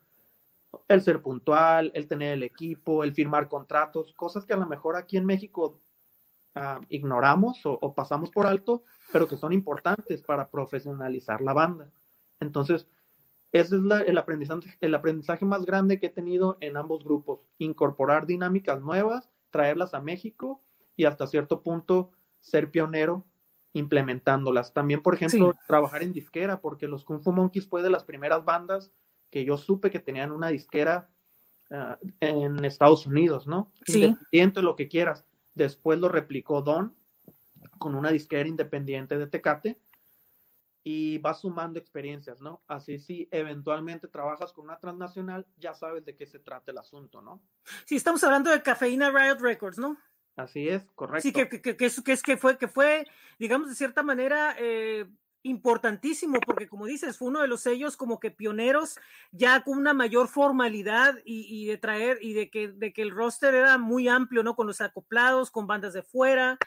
[0.90, 4.98] El ser puntual, el tener el equipo, el firmar contratos, cosas que a lo mejor
[4.98, 5.80] aquí en México
[6.56, 11.90] uh, ignoramos o, o, pasamos por alto, pero que son importantes para profesionalizar la banda.
[12.42, 12.88] Entonces,
[13.54, 17.40] ese es la, el, aprendizaje, el aprendizaje más grande que he tenido en ambos grupos,
[17.58, 20.62] incorporar dinámicas nuevas traerlas a México
[20.98, 23.26] y hasta cierto punto ser pionero
[23.72, 24.74] implementándolas.
[24.74, 25.60] También, por ejemplo, sí.
[25.66, 28.92] trabajar en disquera, porque los Kung Fu Monkeys fue de las primeras bandas
[29.30, 31.10] que yo supe que tenían una disquera
[31.70, 33.72] uh, en Estados Unidos, ¿no?
[33.86, 34.04] Sí.
[34.04, 35.26] Independiente, lo que quieras.
[35.54, 36.94] Después lo replicó Don
[37.78, 39.80] con una disquera independiente de Tecate
[40.88, 42.62] y vas sumando experiencias, ¿no?
[42.68, 47.24] Así si eventualmente trabajas con una transnacional, ya sabes de qué se trata el asunto,
[47.24, 47.42] ¿no?
[47.86, 49.98] Sí, estamos hablando de Cafeína Riot Records, ¿no?
[50.36, 51.24] Así es, correcto.
[51.24, 53.08] Sí, que, que, que, que, es, que, es, que fue, que fue,
[53.40, 55.08] digamos, de cierta manera, eh,
[55.42, 59.00] importantísimo, porque como dices, fue uno de los sellos como que pioneros,
[59.32, 63.10] ya con una mayor formalidad y, y de traer, y de que, de que el
[63.10, 64.56] roster era muy amplio, ¿no?
[64.56, 66.60] Con los acoplados, con bandas de fuera,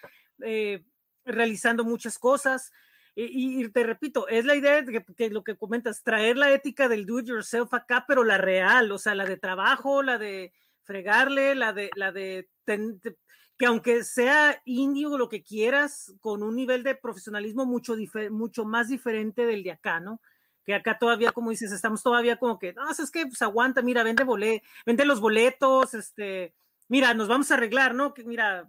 [0.43, 0.85] eh,
[1.25, 2.73] realizando muchas cosas.
[3.21, 7.05] Y, te repito, es la idea de que, lo que comentas, traer la ética del
[7.05, 10.53] do it yourself acá, pero la real, o sea, la de trabajo, la de
[10.85, 16.85] fregarle, la de, la de, que aunque sea indio lo que quieras, con un nivel
[16.85, 17.97] de profesionalismo mucho,
[18.31, 20.21] mucho más diferente del de acá, ¿no?
[20.65, 24.05] Que acá todavía, como dices, estamos todavía como que, no, es que pues aguanta, mira,
[24.05, 26.55] vende, bolet, vende los boletos, este,
[26.87, 28.15] mira, nos vamos a arreglar, ¿no?
[28.15, 28.69] Que mira,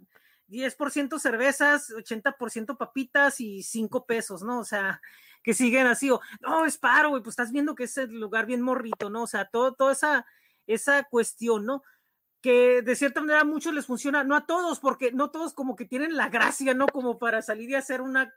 [0.50, 4.60] 10% cervezas, 80% papitas y 5 pesos, ¿no?
[4.60, 5.00] O sea,
[5.42, 8.46] que siguen así, o no, es paro, güey, pues estás viendo que es el lugar
[8.46, 9.22] bien morrito, ¿no?
[9.22, 10.26] O sea, todo, toda esa,
[10.66, 11.82] esa cuestión, ¿no?
[12.40, 15.76] que de cierta manera a muchos les funciona, no a todos, porque no todos como
[15.76, 16.86] que tienen la gracia, ¿no?
[16.86, 18.34] Como para salir y hacer una,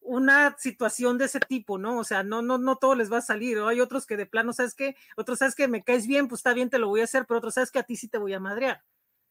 [0.00, 1.98] una situación de ese tipo, ¿no?
[1.98, 3.58] O sea, no, no, no todo les va a salir.
[3.58, 3.68] ¿no?
[3.68, 4.96] Hay otros que de plano, ¿sabes qué?
[5.16, 7.38] Otros, ¿sabes que Me caes bien, pues está bien, te lo voy a hacer, pero
[7.38, 8.82] otros, ¿sabes que A ti sí te voy a madrear.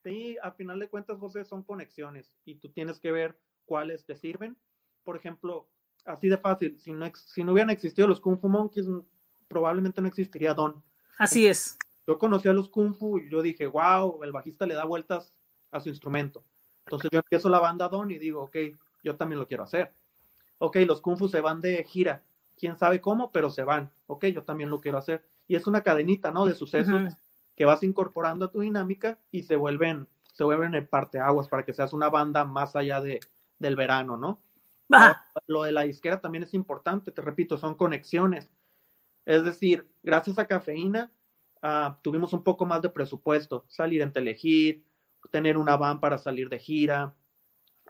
[0.03, 4.15] Sí, a final de cuentas, José, son conexiones y tú tienes que ver cuáles te
[4.15, 4.57] sirven.
[5.03, 5.67] Por ejemplo,
[6.05, 8.87] así de fácil, si no, si no hubieran existido los Kung Fu Monkeys,
[9.47, 10.81] probablemente no existiría Don.
[11.17, 11.77] Así es.
[12.07, 15.33] Yo conocí a los Kung Fu y yo dije, wow, el bajista le da vueltas
[15.71, 16.43] a su instrumento.
[16.85, 18.55] Entonces yo empiezo la banda Don y digo, ok,
[19.03, 19.93] yo también lo quiero hacer.
[20.59, 22.23] Ok, los Kung Fu se van de gira.
[22.57, 23.91] Quién sabe cómo, pero se van.
[24.07, 25.25] Ok, yo también lo quiero hacer.
[25.47, 26.45] Y es una cadenita, ¿no?
[26.45, 27.13] De sucesos
[27.59, 31.73] que vas incorporando a tu dinámica y se vuelven, se vuelven en parteaguas para que
[31.73, 33.19] seas una banda más allá de,
[33.59, 34.41] del verano, ¿no?
[35.45, 38.49] Lo de la disquera también es importante, te repito, son conexiones.
[39.25, 41.11] Es decir, gracias a Cafeína
[41.61, 44.81] ah, tuvimos un poco más de presupuesto, salir en Telehit,
[45.29, 47.13] tener una van para salir de gira,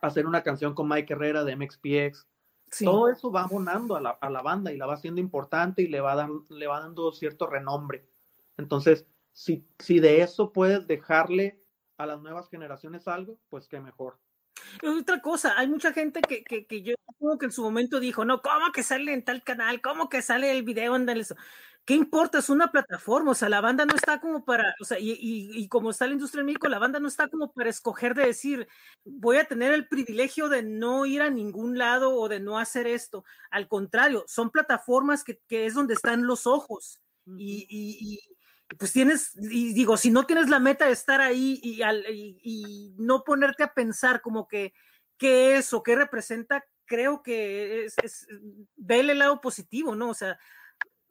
[0.01, 2.27] hacer una canción con Mike Herrera de MXPX.
[2.83, 5.87] Todo eso va abonando a la, a la, banda y la va haciendo importante y
[5.89, 8.09] le va, dan, le va dando cierto renombre.
[8.57, 9.05] Entonces,
[9.39, 11.63] si, si de eso puedes dejarle
[11.97, 14.19] a las nuevas generaciones algo, pues qué mejor.
[14.83, 18.25] Otra cosa, hay mucha gente que, que, que yo como que en su momento dijo,
[18.25, 19.79] no, ¿cómo que sale en tal canal?
[19.79, 21.37] ¿Cómo que sale el video en eso?
[21.85, 22.39] ¿Qué importa?
[22.39, 25.57] Es una plataforma, o sea, la banda no está como para, o sea, y, y,
[25.57, 28.25] y, como está la industria en México, la banda no está como para escoger de
[28.25, 28.67] decir,
[29.05, 32.87] voy a tener el privilegio de no ir a ningún lado o de no hacer
[32.87, 33.23] esto.
[33.51, 36.99] Al contrario, son plataformas que, que es donde están los ojos.
[37.25, 38.19] y, y,
[38.77, 43.63] pues tienes, y digo, si no tienes la meta de estar ahí y, no ponerte
[43.63, 44.73] a pensar como que
[45.17, 48.27] qué es o qué representa, creo que es, es
[48.87, 50.09] el lado positivo, ¿no?
[50.09, 50.37] O sea,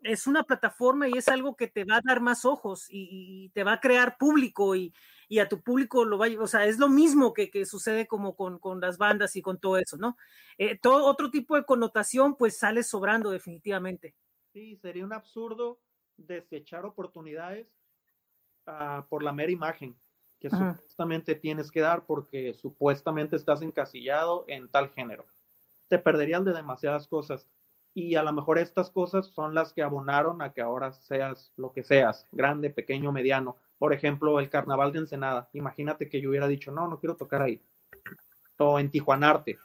[0.02, 3.64] es una plataforma y es algo que te va a dar más ojos y, te
[3.64, 4.92] va a crear público y,
[5.40, 8.34] a tu público lo va a, o sea, es lo mismo que, que sucede como
[8.34, 10.16] con, con, las bandas y con todo eso, ¿no?
[10.56, 14.14] Eh, todo otro tipo de connotación pues sale sobrando definitivamente.
[14.52, 15.80] Sí, sería un absurdo
[16.18, 17.66] desechar oportunidades
[18.66, 19.96] uh, por la mera imagen
[20.40, 20.74] que Ajá.
[20.74, 25.26] supuestamente tienes que dar porque supuestamente estás encasillado en tal género.
[25.88, 27.48] Te perderías de demasiadas cosas
[27.94, 31.72] y a lo mejor estas cosas son las que abonaron a que ahora seas lo
[31.72, 33.56] que seas, grande, pequeño, mediano.
[33.78, 35.48] Por ejemplo, el carnaval de Ensenada.
[35.52, 37.60] Imagínate que yo hubiera dicho, no, no quiero tocar ahí.
[38.58, 39.58] O en Tijuanarte.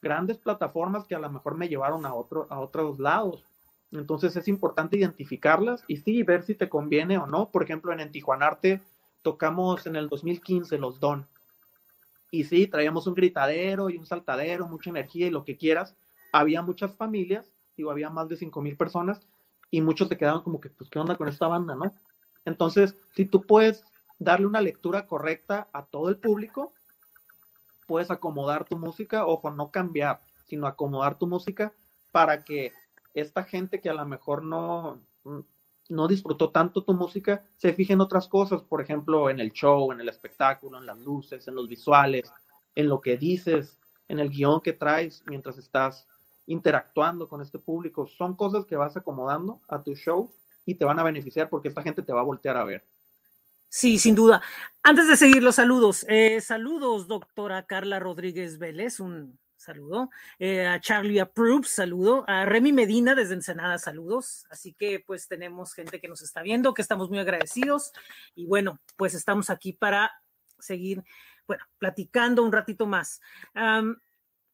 [0.00, 3.44] Grandes plataformas que a lo mejor me llevaron a, otro, a otros lados.
[3.92, 7.50] Entonces es importante identificarlas y sí, ver si te conviene o no.
[7.50, 8.10] Por ejemplo, en
[8.42, 8.80] Arte
[9.22, 11.26] tocamos en el 2015 los Don.
[12.30, 15.94] Y sí, traíamos un gritadero y un saltadero, mucha energía y lo que quieras.
[16.32, 19.20] Había muchas familias, digo, había más de 5 mil personas
[19.70, 21.92] y muchos te quedaban como que, pues, ¿qué onda con esta banda, no?
[22.46, 23.84] Entonces, si tú puedes
[24.18, 26.72] darle una lectura correcta a todo el público,
[27.86, 31.74] puedes acomodar tu música, ojo, no cambiar, sino acomodar tu música
[32.10, 32.72] para que
[33.14, 35.00] esta gente que a lo mejor no,
[35.88, 39.92] no disfrutó tanto tu música, se fija en otras cosas, por ejemplo, en el show,
[39.92, 42.32] en el espectáculo, en las luces, en los visuales,
[42.74, 46.06] en lo que dices, en el guion que traes mientras estás
[46.46, 48.06] interactuando con este público.
[48.06, 50.32] Son cosas que vas acomodando a tu show
[50.64, 52.84] y te van a beneficiar porque esta gente te va a voltear a ver.
[53.68, 54.42] Sí, sin duda.
[54.82, 60.10] Antes de seguir los saludos, eh, saludos, doctora Carla Rodríguez Vélez, un saludo.
[60.38, 62.24] Eh, a Charlie Approves, saludo.
[62.28, 64.46] A Remy Medina desde Ensenada, saludos.
[64.50, 67.92] Así que pues tenemos gente que nos está viendo, que estamos muy agradecidos.
[68.34, 70.12] Y bueno, pues estamos aquí para
[70.58, 71.02] seguir,
[71.46, 73.20] bueno, platicando un ratito más.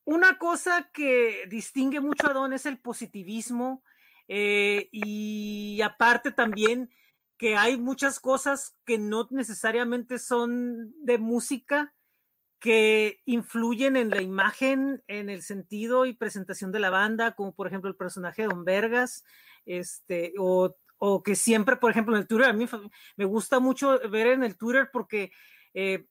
[0.09, 3.83] Una cosa que distingue mucho a Don es el positivismo
[4.27, 6.91] eh, y aparte también
[7.37, 11.95] que hay muchas cosas que no necesariamente son de música,
[12.59, 17.67] que influyen en la imagen, en el sentido y presentación de la banda, como por
[17.67, 19.25] ejemplo el personaje de Don Vergas,
[19.65, 22.67] este, o, o que siempre, por ejemplo, en el Twitter, a mí
[23.17, 25.31] me gusta mucho ver en el Twitter porque
[25.75, 26.07] eh,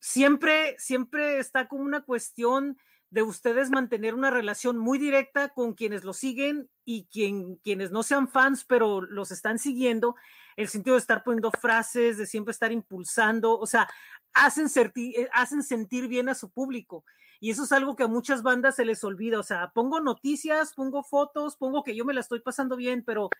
[0.00, 2.76] siempre, siempre está como una cuestión
[3.10, 8.02] de ustedes mantener una relación muy directa con quienes lo siguen y quien, quienes no
[8.02, 10.16] sean fans, pero los están siguiendo,
[10.56, 13.88] el sentido de estar poniendo frases, de siempre estar impulsando, o sea,
[14.34, 14.66] hacen
[14.96, 17.04] eh, hacen sentir bien a su público.
[17.38, 19.38] Y eso es algo que a muchas bandas se les olvida.
[19.38, 23.30] O sea, pongo noticias, pongo fotos, pongo que yo me la estoy pasando bien, pero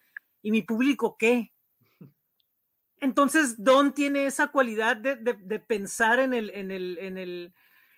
[0.42, 1.52] ¿y mi público qué?
[3.00, 7.52] Entonces, Don tiene esa cualidad de, pensar en, el,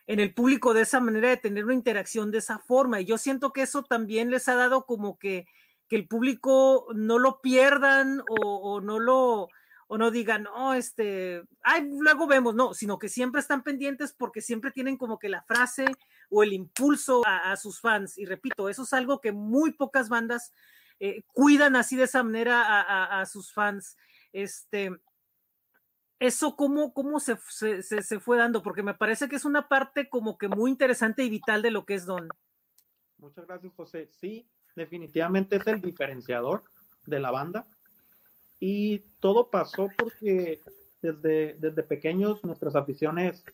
[0.07, 3.01] en el público de esa manera, de tener una interacción de esa forma.
[3.01, 5.47] Y yo siento que eso también les ha dado como que,
[5.89, 9.49] que el público no lo pierdan o, no lo
[9.89, 14.41] o no digan, no, este, ay, luego vemos, no, sino que siempre están pendientes porque
[14.41, 15.85] siempre tienen como que la frase
[16.31, 18.17] o el impulso a, sus fans.
[18.17, 20.55] Y repito, eso es algo que muy pocas bandas
[20.99, 22.63] eh, cuidan así de esa manera
[23.21, 23.99] a, sus fans.
[24.33, 24.91] Este,
[26.27, 27.37] eso cómo, cómo se,
[27.83, 31.31] se, fue dando, porque me parece que es una parte como que muy interesante y
[31.31, 32.29] vital de lo que es Don.
[33.19, 34.09] Muchas gracias, José.
[34.21, 36.65] Sí, definitivamente es el diferenciador
[37.07, 37.67] de la banda.
[38.61, 40.61] Y todo pasó porque
[41.01, 43.45] desde, desde pequeños nuestras aficiones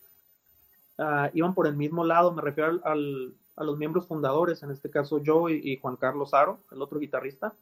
[0.99, 4.89] ah, iban por el mismo lado, me refiero al, a los miembros fundadores, en este
[4.89, 7.53] caso yo y, Juan Carlos Aro, el otro guitarrista.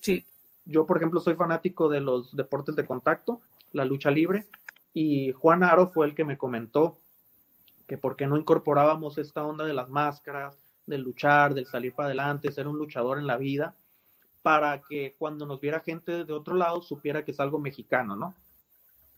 [0.00, 0.24] Sí.
[0.64, 3.40] Yo, por ejemplo, soy fanático de los deportes de contacto,
[3.74, 4.46] la lucha libre,
[4.94, 6.98] y Juan Aro fue el que me comentó
[7.86, 10.56] que por qué no incorporábamos esta onda de las máscaras,
[10.86, 13.74] del luchar, del salir para adelante, ser un luchador en la vida
[14.42, 18.34] para que cuando nos viera gente de otro lado supiera que es algo mexicano, ¿no?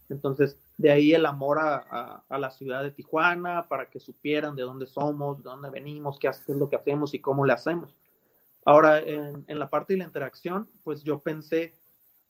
[0.09, 4.87] Entonces, de ahí el amor a, la ciudad de Tijuana, para que supieran de dónde
[4.87, 7.93] somos, de dónde venimos, qué es lo que hacemos y cómo le hacemos.
[8.65, 11.75] Ahora, en, la parte de la interacción, pues yo pensé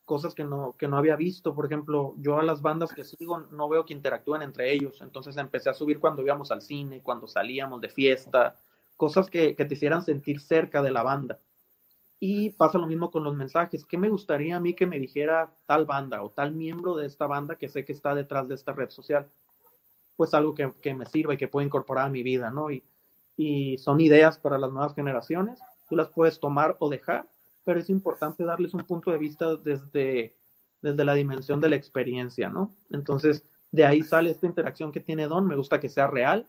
[0.06, 1.54] cosas que no, que no había visto.
[1.54, 5.02] Por ejemplo, yo a las bandas que sigo no veo que interactúen entre ellos.
[5.02, 8.56] Entonces empecé a subir cuando íbamos al cine, cuando salíamos de fiesta,
[8.96, 11.38] cosas que, que te hicieran sentir cerca de la banda.
[12.18, 13.84] Y pasa lo mismo con los mensajes.
[13.84, 17.26] ¿Qué me gustaría a mí que me dijera tal banda o tal miembro de esta
[17.26, 19.28] banda que sé que está detrás de esta red social?
[20.16, 22.70] Pues algo que, que me sirva y que pueda incorporar a mi vida, ¿no?
[22.70, 22.82] Y,
[23.36, 25.60] y son ideas para las nuevas generaciones.
[25.88, 27.28] Tú las puedes tomar o dejar,
[27.66, 30.36] pero es importante darles un punto de vista desde,
[30.80, 32.72] desde la dimensión de la experiencia, ¿no?
[32.90, 35.48] Entonces, de ahí sale esta interacción que tiene Don.
[35.48, 36.46] Me gusta que sea real,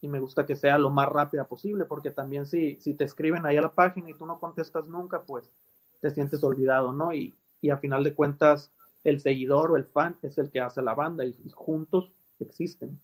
[0.00, 3.44] y me gusta que sea lo más rápida posible, porque también si, si te escriben
[3.44, 5.52] ahí a la página y tú no contestas nunca, pues
[6.00, 7.12] te sientes olvidado, ¿no?
[7.12, 8.72] Y, y a final de cuentas,
[9.04, 12.98] el seguidor o el fan es el que hace la banda y juntos existen.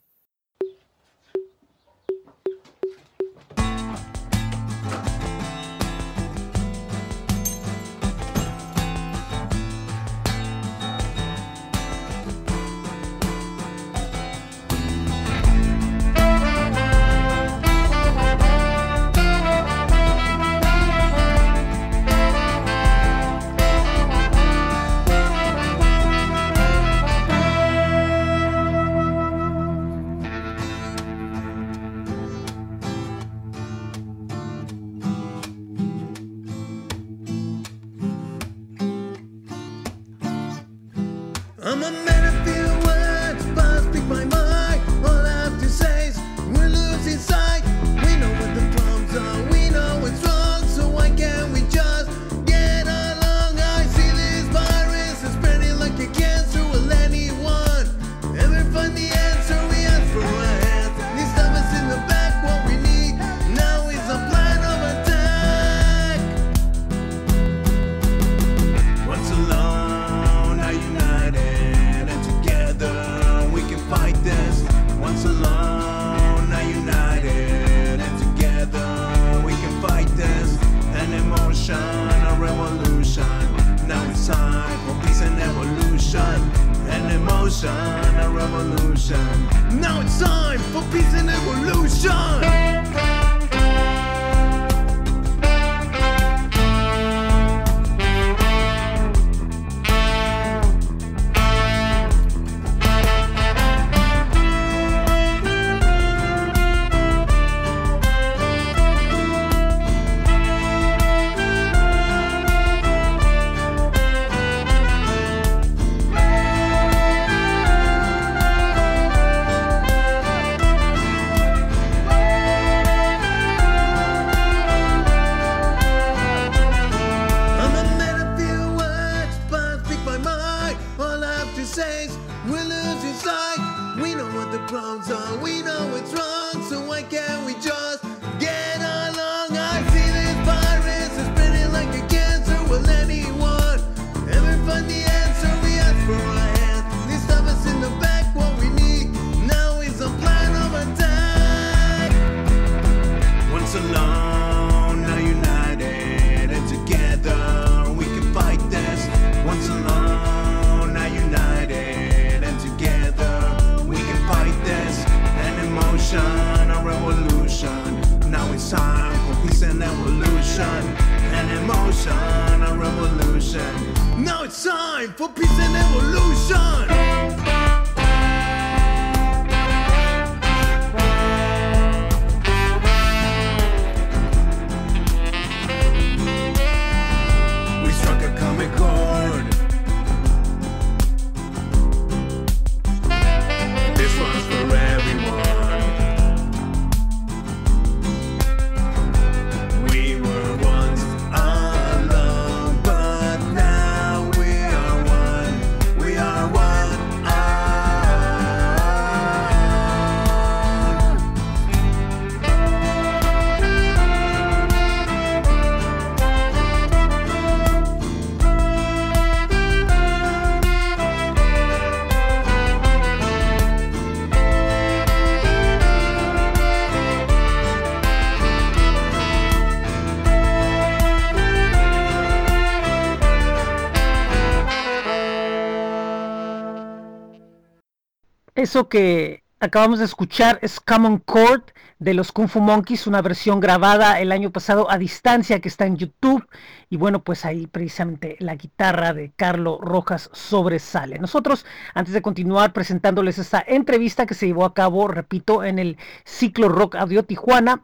[238.63, 241.65] Eso que acabamos de escuchar es Common Chord
[241.99, 245.85] de los Kung Fu Monkeys, una versión grabada el año pasado a distancia que está
[245.85, 246.47] en YouTube.
[246.89, 251.19] Y bueno, pues ahí precisamente la guitarra de Carlos Rojas sobresale.
[251.19, 255.97] Nosotros, antes de continuar presentándoles esta entrevista que se llevó a cabo, repito, en el
[256.25, 257.83] ciclo Rock Audio Tijuana,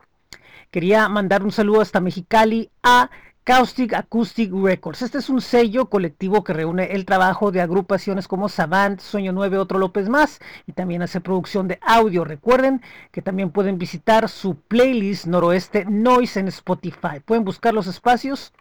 [0.71, 3.11] quería mandar un saludo hasta Mexicali a
[3.49, 5.01] Caustic Acoustic Records.
[5.01, 9.57] Este es un sello colectivo que reúne el trabajo de agrupaciones como Savant, Sueño 9,
[9.57, 12.27] Otro López Más y también hace producción de audio.
[12.27, 17.21] Recuerden que también pueden visitar su playlist Noroeste Noise en Spotify.
[17.25, 18.53] Pueden buscar los espacios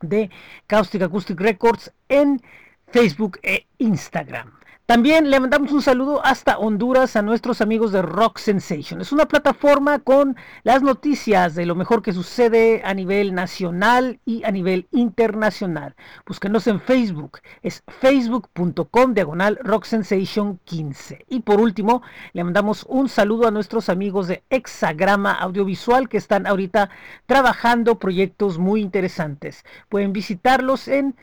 [0.00, 0.28] de
[0.66, 2.42] Caustic Acoustic Records en
[2.88, 4.50] Facebook e Instagram.
[4.86, 9.00] También le mandamos un saludo hasta Honduras a nuestros amigos de Rock Sensation.
[9.00, 14.44] Es una plataforma con las noticias de lo mejor que sucede a nivel nacional y
[14.44, 15.96] a nivel internacional.
[16.24, 17.40] Búsquenos en Facebook.
[17.62, 21.24] Es facebook.com diagonal Rock Sensation 15.
[21.30, 26.46] Y por último, le mandamos un saludo a nuestros amigos de Hexagrama Audiovisual que están
[26.46, 26.90] ahorita
[27.26, 29.64] trabajando proyectos muy interesantes.
[29.88, 31.16] Pueden visitarlos en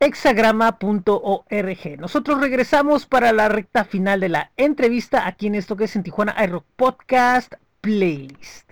[0.00, 1.98] hexagrama.org.
[1.98, 6.02] Nosotros regresamos para la recta final de la entrevista aquí en esto que es en
[6.02, 8.70] Tijuana iRock Podcast Playlist.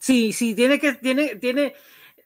[0.00, 1.74] Sí, sí, tiene que, tiene, tiene,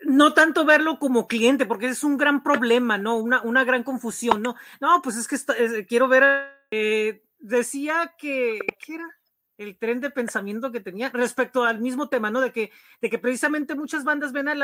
[0.03, 3.17] no tanto verlo como cliente, porque es un gran problema, ¿no?
[3.17, 4.57] Una, una gran confusión, ¿no?
[4.81, 6.25] No, pues es que quiero ver,
[6.71, 9.20] eh, decía que, ¿qué era?
[9.61, 12.41] El tren de pensamiento que tenía respecto al mismo tema, ¿no?
[12.41, 14.55] De que, de que precisamente muchas bandas ven a,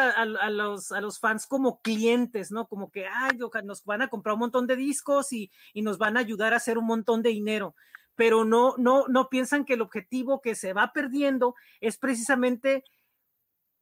[0.51, 2.66] los, a los fans como clientes, ¿no?
[2.66, 6.16] Como que, ay, nos van a comprar un montón de discos y, y nos van
[6.16, 7.74] a ayudar a hacer un montón de dinero
[8.14, 12.82] pero no, no, no piensan que el objetivo que se va perdiendo es precisamente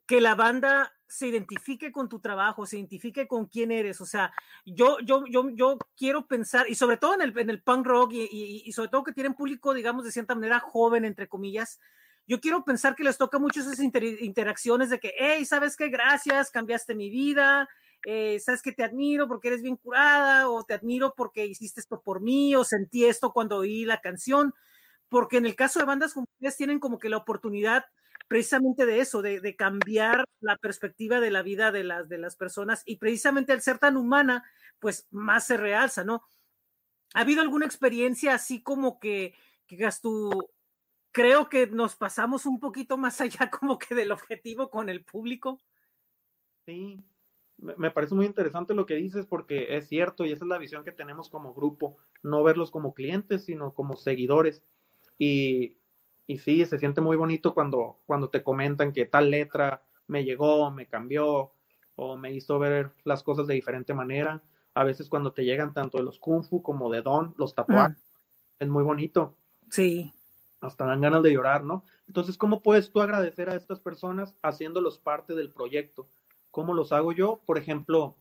[0.08, 4.00] que la banda se identifique con tu trabajo, se identifique con quién eres.
[4.00, 4.32] O sea,
[4.66, 8.12] yo, yo, yo, yo quiero pensar, y sobre todo en el, en el punk rock,
[8.14, 11.78] y, y, sobre todo que tienen público, digamos, de cierta manera joven, entre comillas,
[12.26, 15.88] yo quiero pensar que les toca mucho esas interacciones de que, hey, ¿sabes qué?
[15.88, 17.68] Gracias, cambiaste mi vida,
[18.06, 22.00] eh, ¿sabes que Te admiro porque eres bien curada, o te admiro porque hiciste esto
[22.00, 24.52] por mí, o sentí esto cuando oí la canción,
[25.14, 27.84] porque en el caso de bandas como ustedes tienen como que la oportunidad
[28.26, 32.82] precisamente de eso, de, cambiar la perspectiva de la vida de las, de las personas
[32.84, 34.42] y precisamente al ser tan humana,
[34.80, 36.24] pues más se realza, ¿no?
[37.14, 39.36] ¿Ha habido alguna experiencia así como que,
[39.68, 40.32] que tú,
[41.12, 45.60] creo que nos pasamos un poquito más allá como que del objetivo con el público?
[46.66, 47.04] Sí,
[47.58, 50.82] me parece muy interesante lo que dices porque es cierto y esa es la visión
[50.82, 54.64] que tenemos como grupo, no verlos como clientes, sino como seguidores.
[55.18, 55.76] Y
[56.26, 60.70] y sí, se siente muy bonito cuando, cuando te comentan que tal letra me llegó,
[60.70, 61.52] me cambió
[61.96, 64.42] o me hizo ver las cosas de diferente manera.
[64.72, 68.12] A veces cuando te llegan tanto de los kung fu como de don, los tatuajes,
[68.58, 69.36] es muy bonito.
[69.70, 70.12] Sí.
[70.60, 71.84] Hasta dan ganas de llorar, ¿no?
[72.06, 76.08] Entonces, ¿cómo puedes tú agradecer a estas personas haciéndolos parte del proyecto?
[76.50, 77.42] ¿Cómo los hago yo?
[77.44, 78.16] Por ejemplo,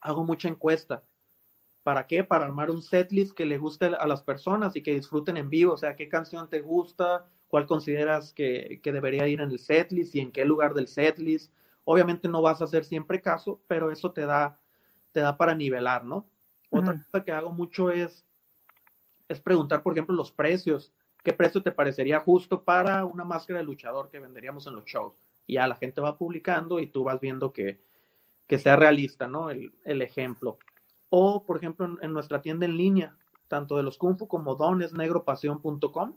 [0.00, 1.02] hago mucha encuesta.
[1.88, 2.22] ¿Para qué?
[2.22, 5.72] Para armar un setlist que le guste a las personas y que disfruten en vivo.
[5.72, 7.24] O sea, ¿qué canción te gusta?
[7.48, 11.50] ¿Cuál consideras que, debería ir en el setlist y en qué lugar del setlist?
[11.84, 14.60] Obviamente no vas a hacer siempre caso, pero eso te da,
[15.12, 16.28] te da para nivelar, ¿no?
[16.68, 18.26] Otra cosa que hago mucho es,
[19.26, 20.92] es preguntar, por ejemplo, los precios.
[21.24, 25.14] ¿Qué precio te parecería justo para una máscara de luchador que venderíamos en los shows?
[25.46, 27.80] Y ya la gente va publicando y tú vas viendo que,
[28.46, 29.48] que sea realista, ¿no?
[29.48, 30.58] El, el ejemplo.
[31.10, 33.16] O, por ejemplo, en, nuestra tienda en línea,
[33.48, 36.14] tanto de los Kung Fu como donesnegropasión.com.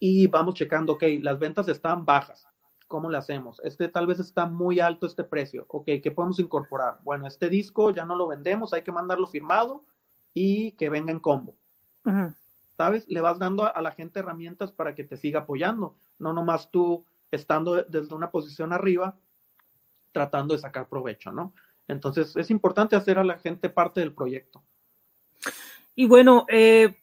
[0.00, 2.46] Y vamos checando, ok, las ventas están bajas.
[2.86, 3.60] ¿Cómo le hacemos?
[3.64, 5.66] Este tal vez está muy alto este precio.
[5.68, 6.98] Ok, ¿qué podemos incorporar?
[7.02, 9.84] Bueno, este disco ya no lo vendemos, hay que mandarlo firmado
[10.32, 11.54] y que venga en combo.
[12.76, 13.06] ¿Sabes?
[13.08, 15.96] Le vas dando a, a, la gente herramientas para que te siga apoyando.
[16.18, 19.16] No nomás tú estando desde una posición arriba
[20.12, 21.52] tratando de sacar provecho, ¿no?
[21.88, 24.62] Entonces es importante hacer a la gente parte del proyecto.
[25.94, 27.02] Y bueno, eh,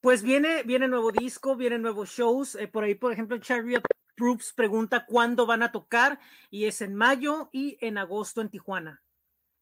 [0.00, 2.54] pues viene, viene nuevo disco, vienen nuevos shows.
[2.56, 3.82] Eh, por ahí, por ejemplo, Chariot
[4.14, 9.02] Proofs pregunta cuándo van a tocar y es en mayo y en agosto en Tijuana.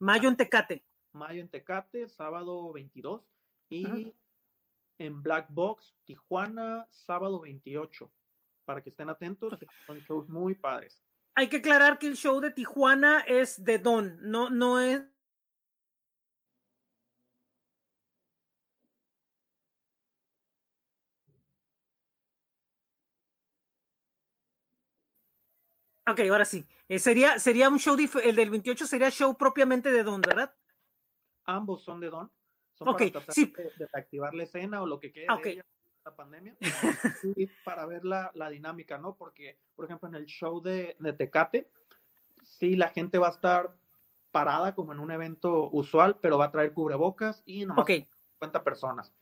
[0.00, 0.84] Mayo en Tecate.
[1.12, 3.22] Mayo en Tecate, sábado 22
[3.70, 4.12] y
[4.98, 8.10] en Black Box, Tijuana, sábado 28.
[8.64, 11.02] Para que estén atentos, son shows muy padres
[11.34, 15.02] hay que aclarar que el show de Tijuana es de Don, no, no es.
[26.08, 26.66] Ok, ahora sí.
[26.88, 30.52] Eh, sería, sería un show, el del 28 sería show propiamente de Don, ¿verdad?
[31.44, 32.30] Ambos son de Don.
[32.74, 35.64] Son para tratar de, activar la escena o lo que quede de
[36.04, 36.56] la pandemia
[37.36, 39.14] y para ver la, la, dinámica, ¿no?
[39.14, 41.70] Porque, por ejemplo, en el show de, de Tecate,
[42.42, 43.76] sí, la gente va a estar
[44.30, 48.08] parada como en un evento usual, pero va a traer cubrebocas y nomás okay.
[48.40, 49.12] 50 personas.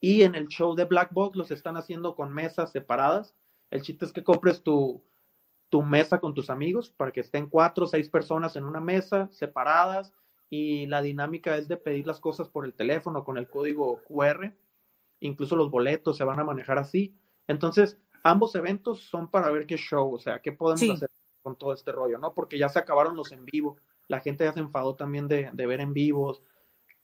[0.00, 3.34] Y en el show de Black Box los están haciendo con mesas separadas.
[3.70, 5.02] El chiste es que compres tu,
[5.68, 9.28] tu mesa con tus amigos para que estén cuatro o seis personas en una mesa
[9.30, 10.12] separadas
[10.48, 14.52] y la dinámica es de pedir las cosas por el teléfono con el código QR.
[15.20, 17.14] Incluso los boletos se van a manejar así.
[17.46, 21.10] Entonces, ambos eventos son para ver qué show, o sea, qué podemos hacer
[21.42, 22.34] con todo este rollo, ¿no?
[22.34, 23.76] Porque ya se acabaron los en vivo
[24.10, 26.42] la gente ya se enfadó también de, ver en vivos,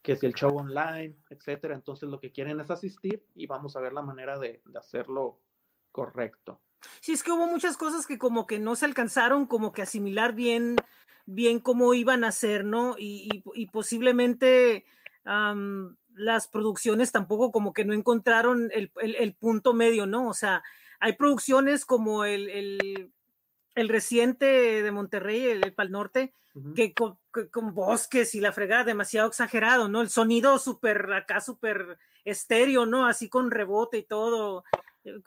[0.02, 1.76] que si el show online, etcétera.
[1.76, 5.40] Entonces lo que quieren es asistir y vamos a ver la manera de, hacerlo
[5.92, 6.60] correcto.
[7.00, 10.34] Sí, es que hubo muchas cosas que como que no se alcanzaron como que asimilar
[10.34, 10.74] bien,
[11.26, 12.96] bien cómo iban a ser, ¿no?
[12.98, 14.84] Y, posiblemente
[16.16, 20.28] las producciones tampoco como que no encontraron el, punto medio, ¿no?
[20.28, 20.62] O sea,
[20.98, 22.48] hay producciones como el,
[23.74, 26.32] el, reciente de Monterrey, el Pal Norte,
[26.74, 27.18] que, con,
[27.74, 30.00] bosques y la fregada demasiado exagerado, ¿no?
[30.00, 33.06] El sonido súper acá, súper estéreo, ¿no?
[33.06, 34.64] Así con rebote y todo,
[35.04, 35.20] eh,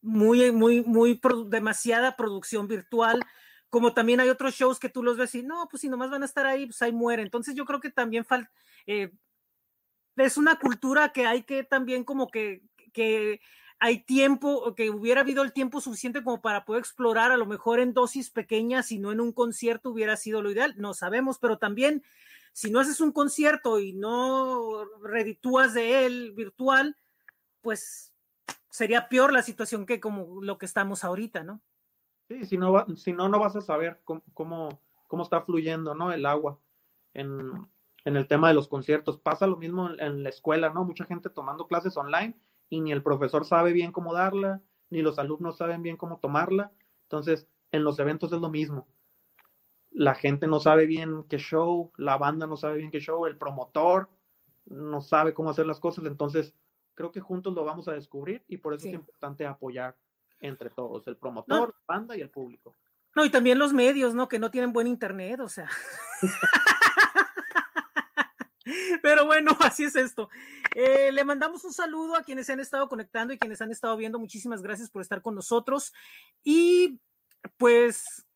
[0.00, 3.20] muy, muy, muy, demasiada producción virtual.
[3.68, 6.22] Como también hay otros shows que tú los ves y no, pues si nomás van
[6.22, 7.22] a estar ahí, pues ahí muere.
[7.22, 8.50] Entonces yo creo que también falta,
[8.86, 9.12] eh,
[10.16, 12.62] es una cultura que hay que también como que,
[12.92, 13.40] que
[13.78, 17.80] hay tiempo, que hubiera habido el tiempo suficiente como para poder explorar, a lo mejor
[17.80, 21.58] en dosis pequeñas y no en un concierto hubiera sido lo ideal, no sabemos, pero
[21.58, 22.02] también
[22.52, 26.96] si no haces un concierto y no reditúas de él virtual,
[27.60, 28.14] pues
[28.70, 31.60] sería peor la situación que como lo que estamos ahorita, ¿no?
[32.28, 36.12] Sí, si no, si no, no vas a saber cómo, cómo, está fluyendo, ¿no?
[36.12, 36.58] El agua
[37.12, 37.68] en,
[38.06, 39.18] en, el tema de los conciertos.
[39.18, 40.84] Pasa lo mismo en la escuela, ¿no?
[40.84, 42.34] Mucha gente tomando clases online
[42.70, 46.72] y ni el profesor sabe bien cómo darla, ni los alumnos saben bien cómo tomarla.
[47.02, 48.86] Entonces, en los eventos es lo mismo.
[49.90, 53.36] La gente no sabe bien qué show, la banda no sabe bien qué show, el
[53.36, 54.08] promotor
[54.66, 56.04] no sabe cómo hacer las cosas.
[56.04, 56.54] Entonces,
[56.94, 59.96] creo que juntos lo vamos a descubrir y por eso es importante apoyar
[60.40, 62.74] entre todos, el promotor, la banda y el público.
[63.14, 64.28] No, y también los medios, ¿no?
[64.28, 65.68] Que no tienen buen internet, o sea.
[69.02, 70.28] Pero bueno, así es esto.
[70.74, 73.96] Eh, le mandamos un saludo a quienes se han estado conectando y quienes han estado
[73.96, 74.18] viendo.
[74.18, 75.92] Muchísimas gracias por estar con nosotros.
[76.42, 77.00] Y
[77.56, 78.26] pues,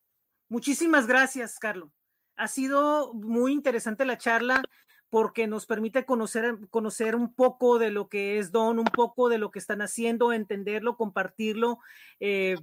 [0.49, 1.91] muchísimas gracias, Carlos.
[2.37, 4.63] Ha sido muy interesante la charla
[5.09, 9.37] porque nos permite conocer, conocer un poco de lo que es Don, un poco de
[9.37, 11.79] lo que están haciendo, entenderlo, compartirlo.
[12.21, 12.55] Eh,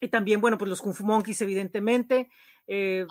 [0.00, 2.30] y también, bueno, pues los Kung Fu Monkeys, evidentemente.
[2.66, 3.06] Eh,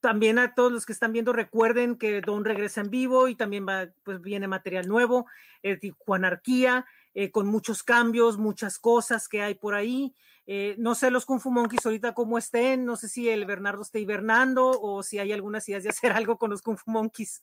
[0.00, 3.66] también a todos los que están viendo, recuerden que Don regresa en vivo y también
[3.66, 5.26] va, pues viene material nuevo,
[5.62, 10.14] eh, Tijuanarquía, eh, con muchos cambios, muchas cosas que hay por ahí.
[10.46, 13.82] Eh, no sé los Kung Fu Monkeys ahorita cómo estén, no sé si el Bernardo
[13.82, 17.42] está hibernando o si hay algunas ideas de hacer algo con los Kung Fu Monkeys.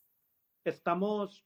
[0.64, 1.44] Estamos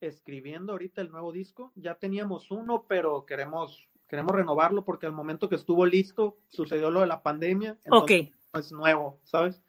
[0.00, 5.48] escribiendo ahorita el nuevo disco, ya teníamos uno, pero queremos, queremos renovarlo porque al momento
[5.48, 7.76] que estuvo listo sucedió lo de la pandemia.
[7.90, 8.12] ok.
[8.54, 9.60] Es nuevo, ¿sabes?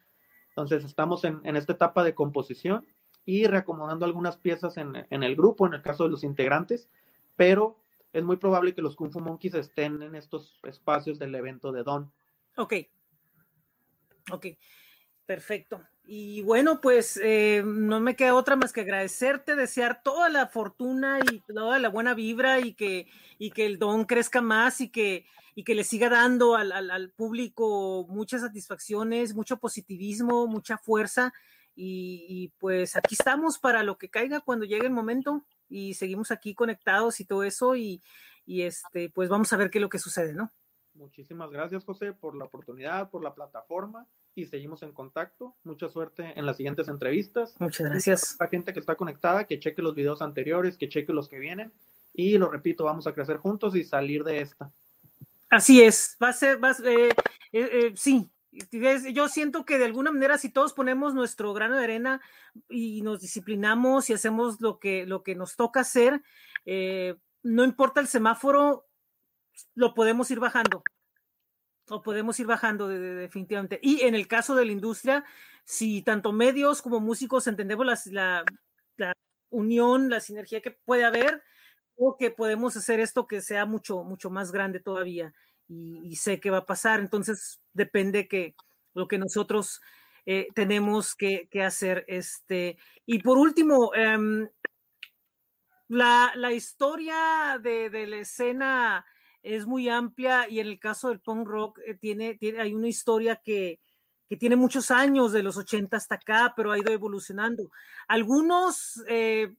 [0.50, 2.86] Entonces estamos en, esta etapa de composición
[3.24, 6.88] y reacomodando algunas piezas en, el grupo, en el caso de los integrantes,
[7.36, 7.78] pero
[8.12, 11.82] es muy probable que los Kung Fu Monkeys estén en estos espacios del evento de
[11.84, 12.12] Don.
[12.56, 12.74] Ok.
[14.32, 14.46] Ok.
[15.26, 15.80] Perfecto.
[16.12, 21.20] Y bueno, pues eh, no me queda otra más que agradecerte, desear toda la fortuna
[21.20, 23.06] y toda la buena vibra y que,
[23.38, 27.10] y que el don crezca más y que, y que le siga dando al, al,
[27.10, 31.32] público muchas satisfacciones, mucho positivismo, mucha fuerza.
[31.76, 36.56] Y, pues aquí estamos para lo que caiga cuando llegue el momento y seguimos aquí
[36.56, 38.02] conectados y todo eso y,
[38.44, 40.50] y este pues vamos a ver qué es lo que sucede, ¿no?
[40.92, 45.56] Muchísimas gracias, José, por la oportunidad, por la plataforma y seguimos en contacto.
[45.64, 47.54] Mucha suerte en las siguientes entrevistas.
[47.58, 48.36] Muchas gracias.
[48.38, 51.72] La gente que está conectada, que cheque los videos anteriores, que cheque los que vienen
[52.12, 54.72] y lo repito, vamos a crecer juntos y salir de esta.
[55.48, 57.08] Así es, va a ser, va eh,
[57.52, 58.30] eh, eh, sí,
[59.12, 62.20] yo siento que de alguna manera si todos ponemos nuestro grano de arena
[62.68, 66.22] y nos disciplinamos y hacemos lo que, lo que nos toca hacer,
[67.42, 68.86] no importa el semáforo,
[69.74, 70.82] lo podemos ir bajando.
[71.90, 73.78] Lo podemos ir bajando definitivamente.
[73.82, 75.24] Y en el caso de la industria,
[75.64, 78.44] si tanto medios como músicos entendemos la,
[78.96, 79.12] la
[79.50, 81.42] unión, la sinergia que puede haber,
[82.18, 85.34] que podemos hacer esto que sea mucho, mucho más grande todavía
[85.68, 87.00] y, sé que va a pasar.
[87.00, 88.54] Entonces, depende que
[88.94, 89.80] lo que nosotros
[90.26, 92.04] eh, tenemos que, hacer.
[92.08, 94.48] Este, y por último, em,
[95.88, 99.06] la, la historia de, de, la escena
[99.42, 102.88] es muy amplia y en el caso del punk rock eh, tiene, tiene, hay una
[102.88, 103.80] historia que,
[104.28, 107.70] que, tiene muchos años, de los 80 hasta acá, pero ha ido evolucionando.
[108.08, 109.54] Algunos eh,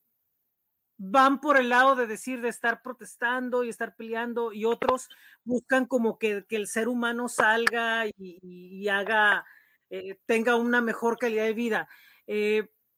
[0.97, 5.09] van por el lado de decir, de estar protestando y estar peleando, y otros
[5.43, 9.45] buscan como que, que el ser humano salga y, haga,
[9.89, 11.89] eh, tenga una mejor calidad de vida.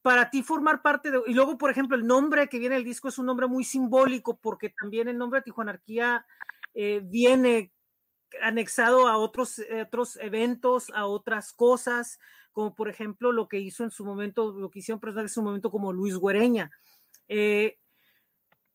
[0.04, 3.08] Para ti formar parte de, y luego, por ejemplo, el nombre que viene el disco
[3.08, 6.26] es un nombre muy simbólico porque también el nombre de Tijuanarquía
[6.74, 7.72] eh, viene
[8.42, 12.20] anexado a otros, otros eventos, a otras cosas,
[12.52, 15.44] como por ejemplo lo que hizo en su momento, lo que hicieron personas en su
[15.44, 16.72] momento como Luis Güereña.
[17.28, 17.78] Eh,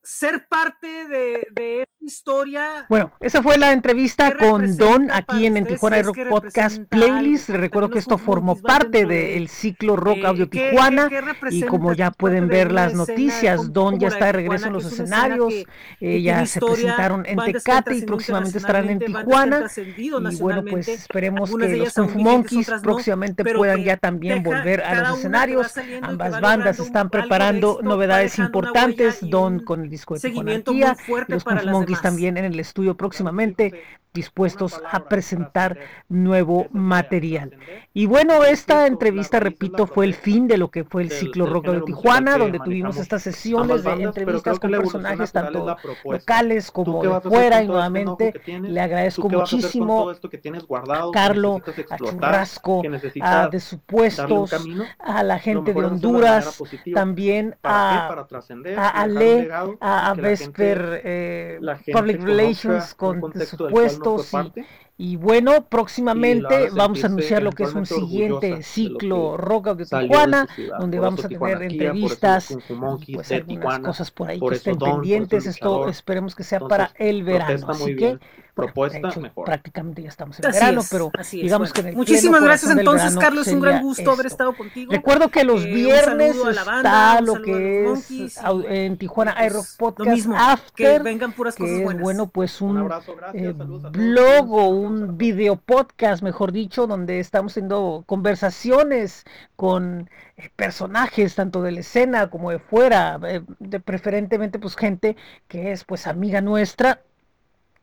[0.02, 2.86] ser parte de, de esta historia.
[2.88, 7.50] Bueno, esa fue la entrevista con Don aquí en, en Tijuana Rock Podcast Playlist.
[7.50, 11.10] Les recuerdo que esto formó parte del ciclo Rock Audio Tijuana
[11.50, 15.52] y como ya pueden ver las noticias, Don ya está de regreso en los escenarios,
[16.00, 19.66] eh, ya se presentaron en Tecate y próximamente estarán en Tijuana.
[19.96, 25.10] Y bueno, pues esperemos que los Kung Fu Monkeys próximamente puedan ya también volver a
[25.10, 25.74] los escenarios.
[26.02, 31.44] Ambas bandas están preparando novedades importantes, Don con el disco de seguimiento muy fuerte los
[31.44, 33.82] para Monkeys también en el estudio próximamente
[34.14, 35.78] dispuestos a presentar
[36.08, 37.56] nuevo material.
[37.92, 41.68] Y bueno, esta entrevista, repito, fue el fin de lo que fue el ciclo Rock
[41.68, 47.62] de Tijuana, donde tuvimos estas sesiones de entrevistas con personajes tanto locales como de fuera
[47.62, 52.82] y nuevamente le agradezco muchísimo a Carlo, a Churrasco,
[53.20, 54.54] a De Supuestos,
[54.98, 56.62] a la gente de Honduras,
[56.94, 58.26] también a,
[58.76, 59.50] a Ale,
[59.80, 61.60] a, Vesper eh,
[61.92, 64.07] Public Relations con De Supuestos
[64.96, 69.84] y, y, bueno, próximamente vamos a anunciar lo que es un siguiente ciclo Rock de
[69.86, 70.48] Tijuana,
[70.78, 72.56] donde vamos a tener entrevistas,
[73.12, 75.46] pues algunas cosas por ahí que estén pendientes.
[75.46, 77.66] Esto esperemos que sea para el verano.
[77.68, 78.18] Así que
[78.66, 79.44] propuesta mejor.
[79.46, 81.74] Prácticamente ya estamos en así verano, es, pero digamos bueno.
[81.74, 84.12] que en el Muchísimas gracias entonces, Carlos, un gran gusto esto.
[84.12, 84.92] haber estado contigo.
[84.92, 88.38] Recuerdo que los Eh, viernes a la está banda, lo que es
[88.68, 92.02] en Tijuana pues, lo Podcast mismo, que After, vengan puras que cosas es buenas.
[92.02, 96.86] bueno pues Un un abrazo, gracias, eh, saludos blog o un video podcast, mejor dicho,
[96.86, 99.24] donde estamos haciendo conversaciones
[99.56, 105.16] con eh, personajes tanto de la escena como de fuera, eh, de preferentemente pues gente
[105.48, 107.00] que es pues amiga nuestra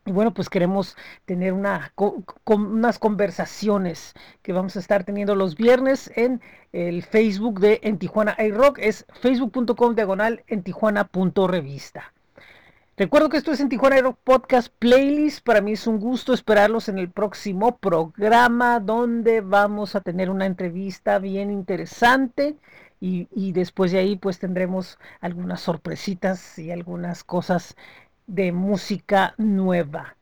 [0.05, 0.95] y bueno, pues queremos
[1.25, 6.41] tener unas conversaciones que vamos a estar teniendo los viernes en
[6.73, 8.77] el Facebook de En Tijuana iRock.
[8.77, 12.13] Es facebook.com diagonal en tijuana.revista.
[12.97, 15.43] Recuerdo que esto es en Tijuana iRock Podcast Playlist.
[15.43, 20.45] Para mí es un gusto esperarlos en el próximo programa donde vamos a tener una
[20.45, 22.55] entrevista bien interesante.
[23.01, 27.75] Y, y después de ahí pues tendremos algunas sorpresitas y algunas cosas
[28.27, 30.15] de música nueva.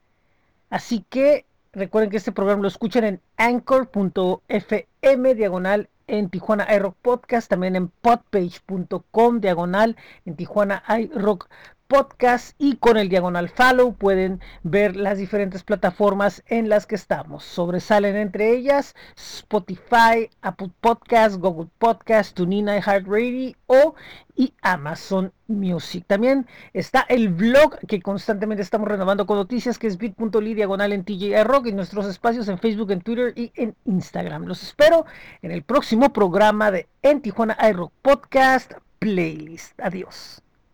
[0.69, 7.49] Así que recuerden que este programa lo escuchan en anchor.fm diagonal en Tijuana iRock Podcast,
[7.49, 9.95] también en podpage.com diagonal
[10.25, 11.47] en Tijuana iRock
[11.87, 17.43] Podcast y con el diagonal follow pueden ver las diferentes plataformas en las que estamos.
[17.43, 23.95] Sobresalen entre ellas Spotify, Apple Podcast, Google Podcast, TuneIn, iHeartRadio o
[24.35, 26.05] y Amazon Music.
[26.07, 31.03] También está el blog que constantemente estamos renovando con noticias, que es bit.ly diagonal en
[31.03, 34.45] TJ Rock y nuestros espacios en Facebook, en Twitter y en Instagram.
[34.45, 35.05] Los espero
[35.41, 39.79] en el próximo programa de En Tijuana iRock Podcast Playlist.
[39.79, 40.43] Adiós.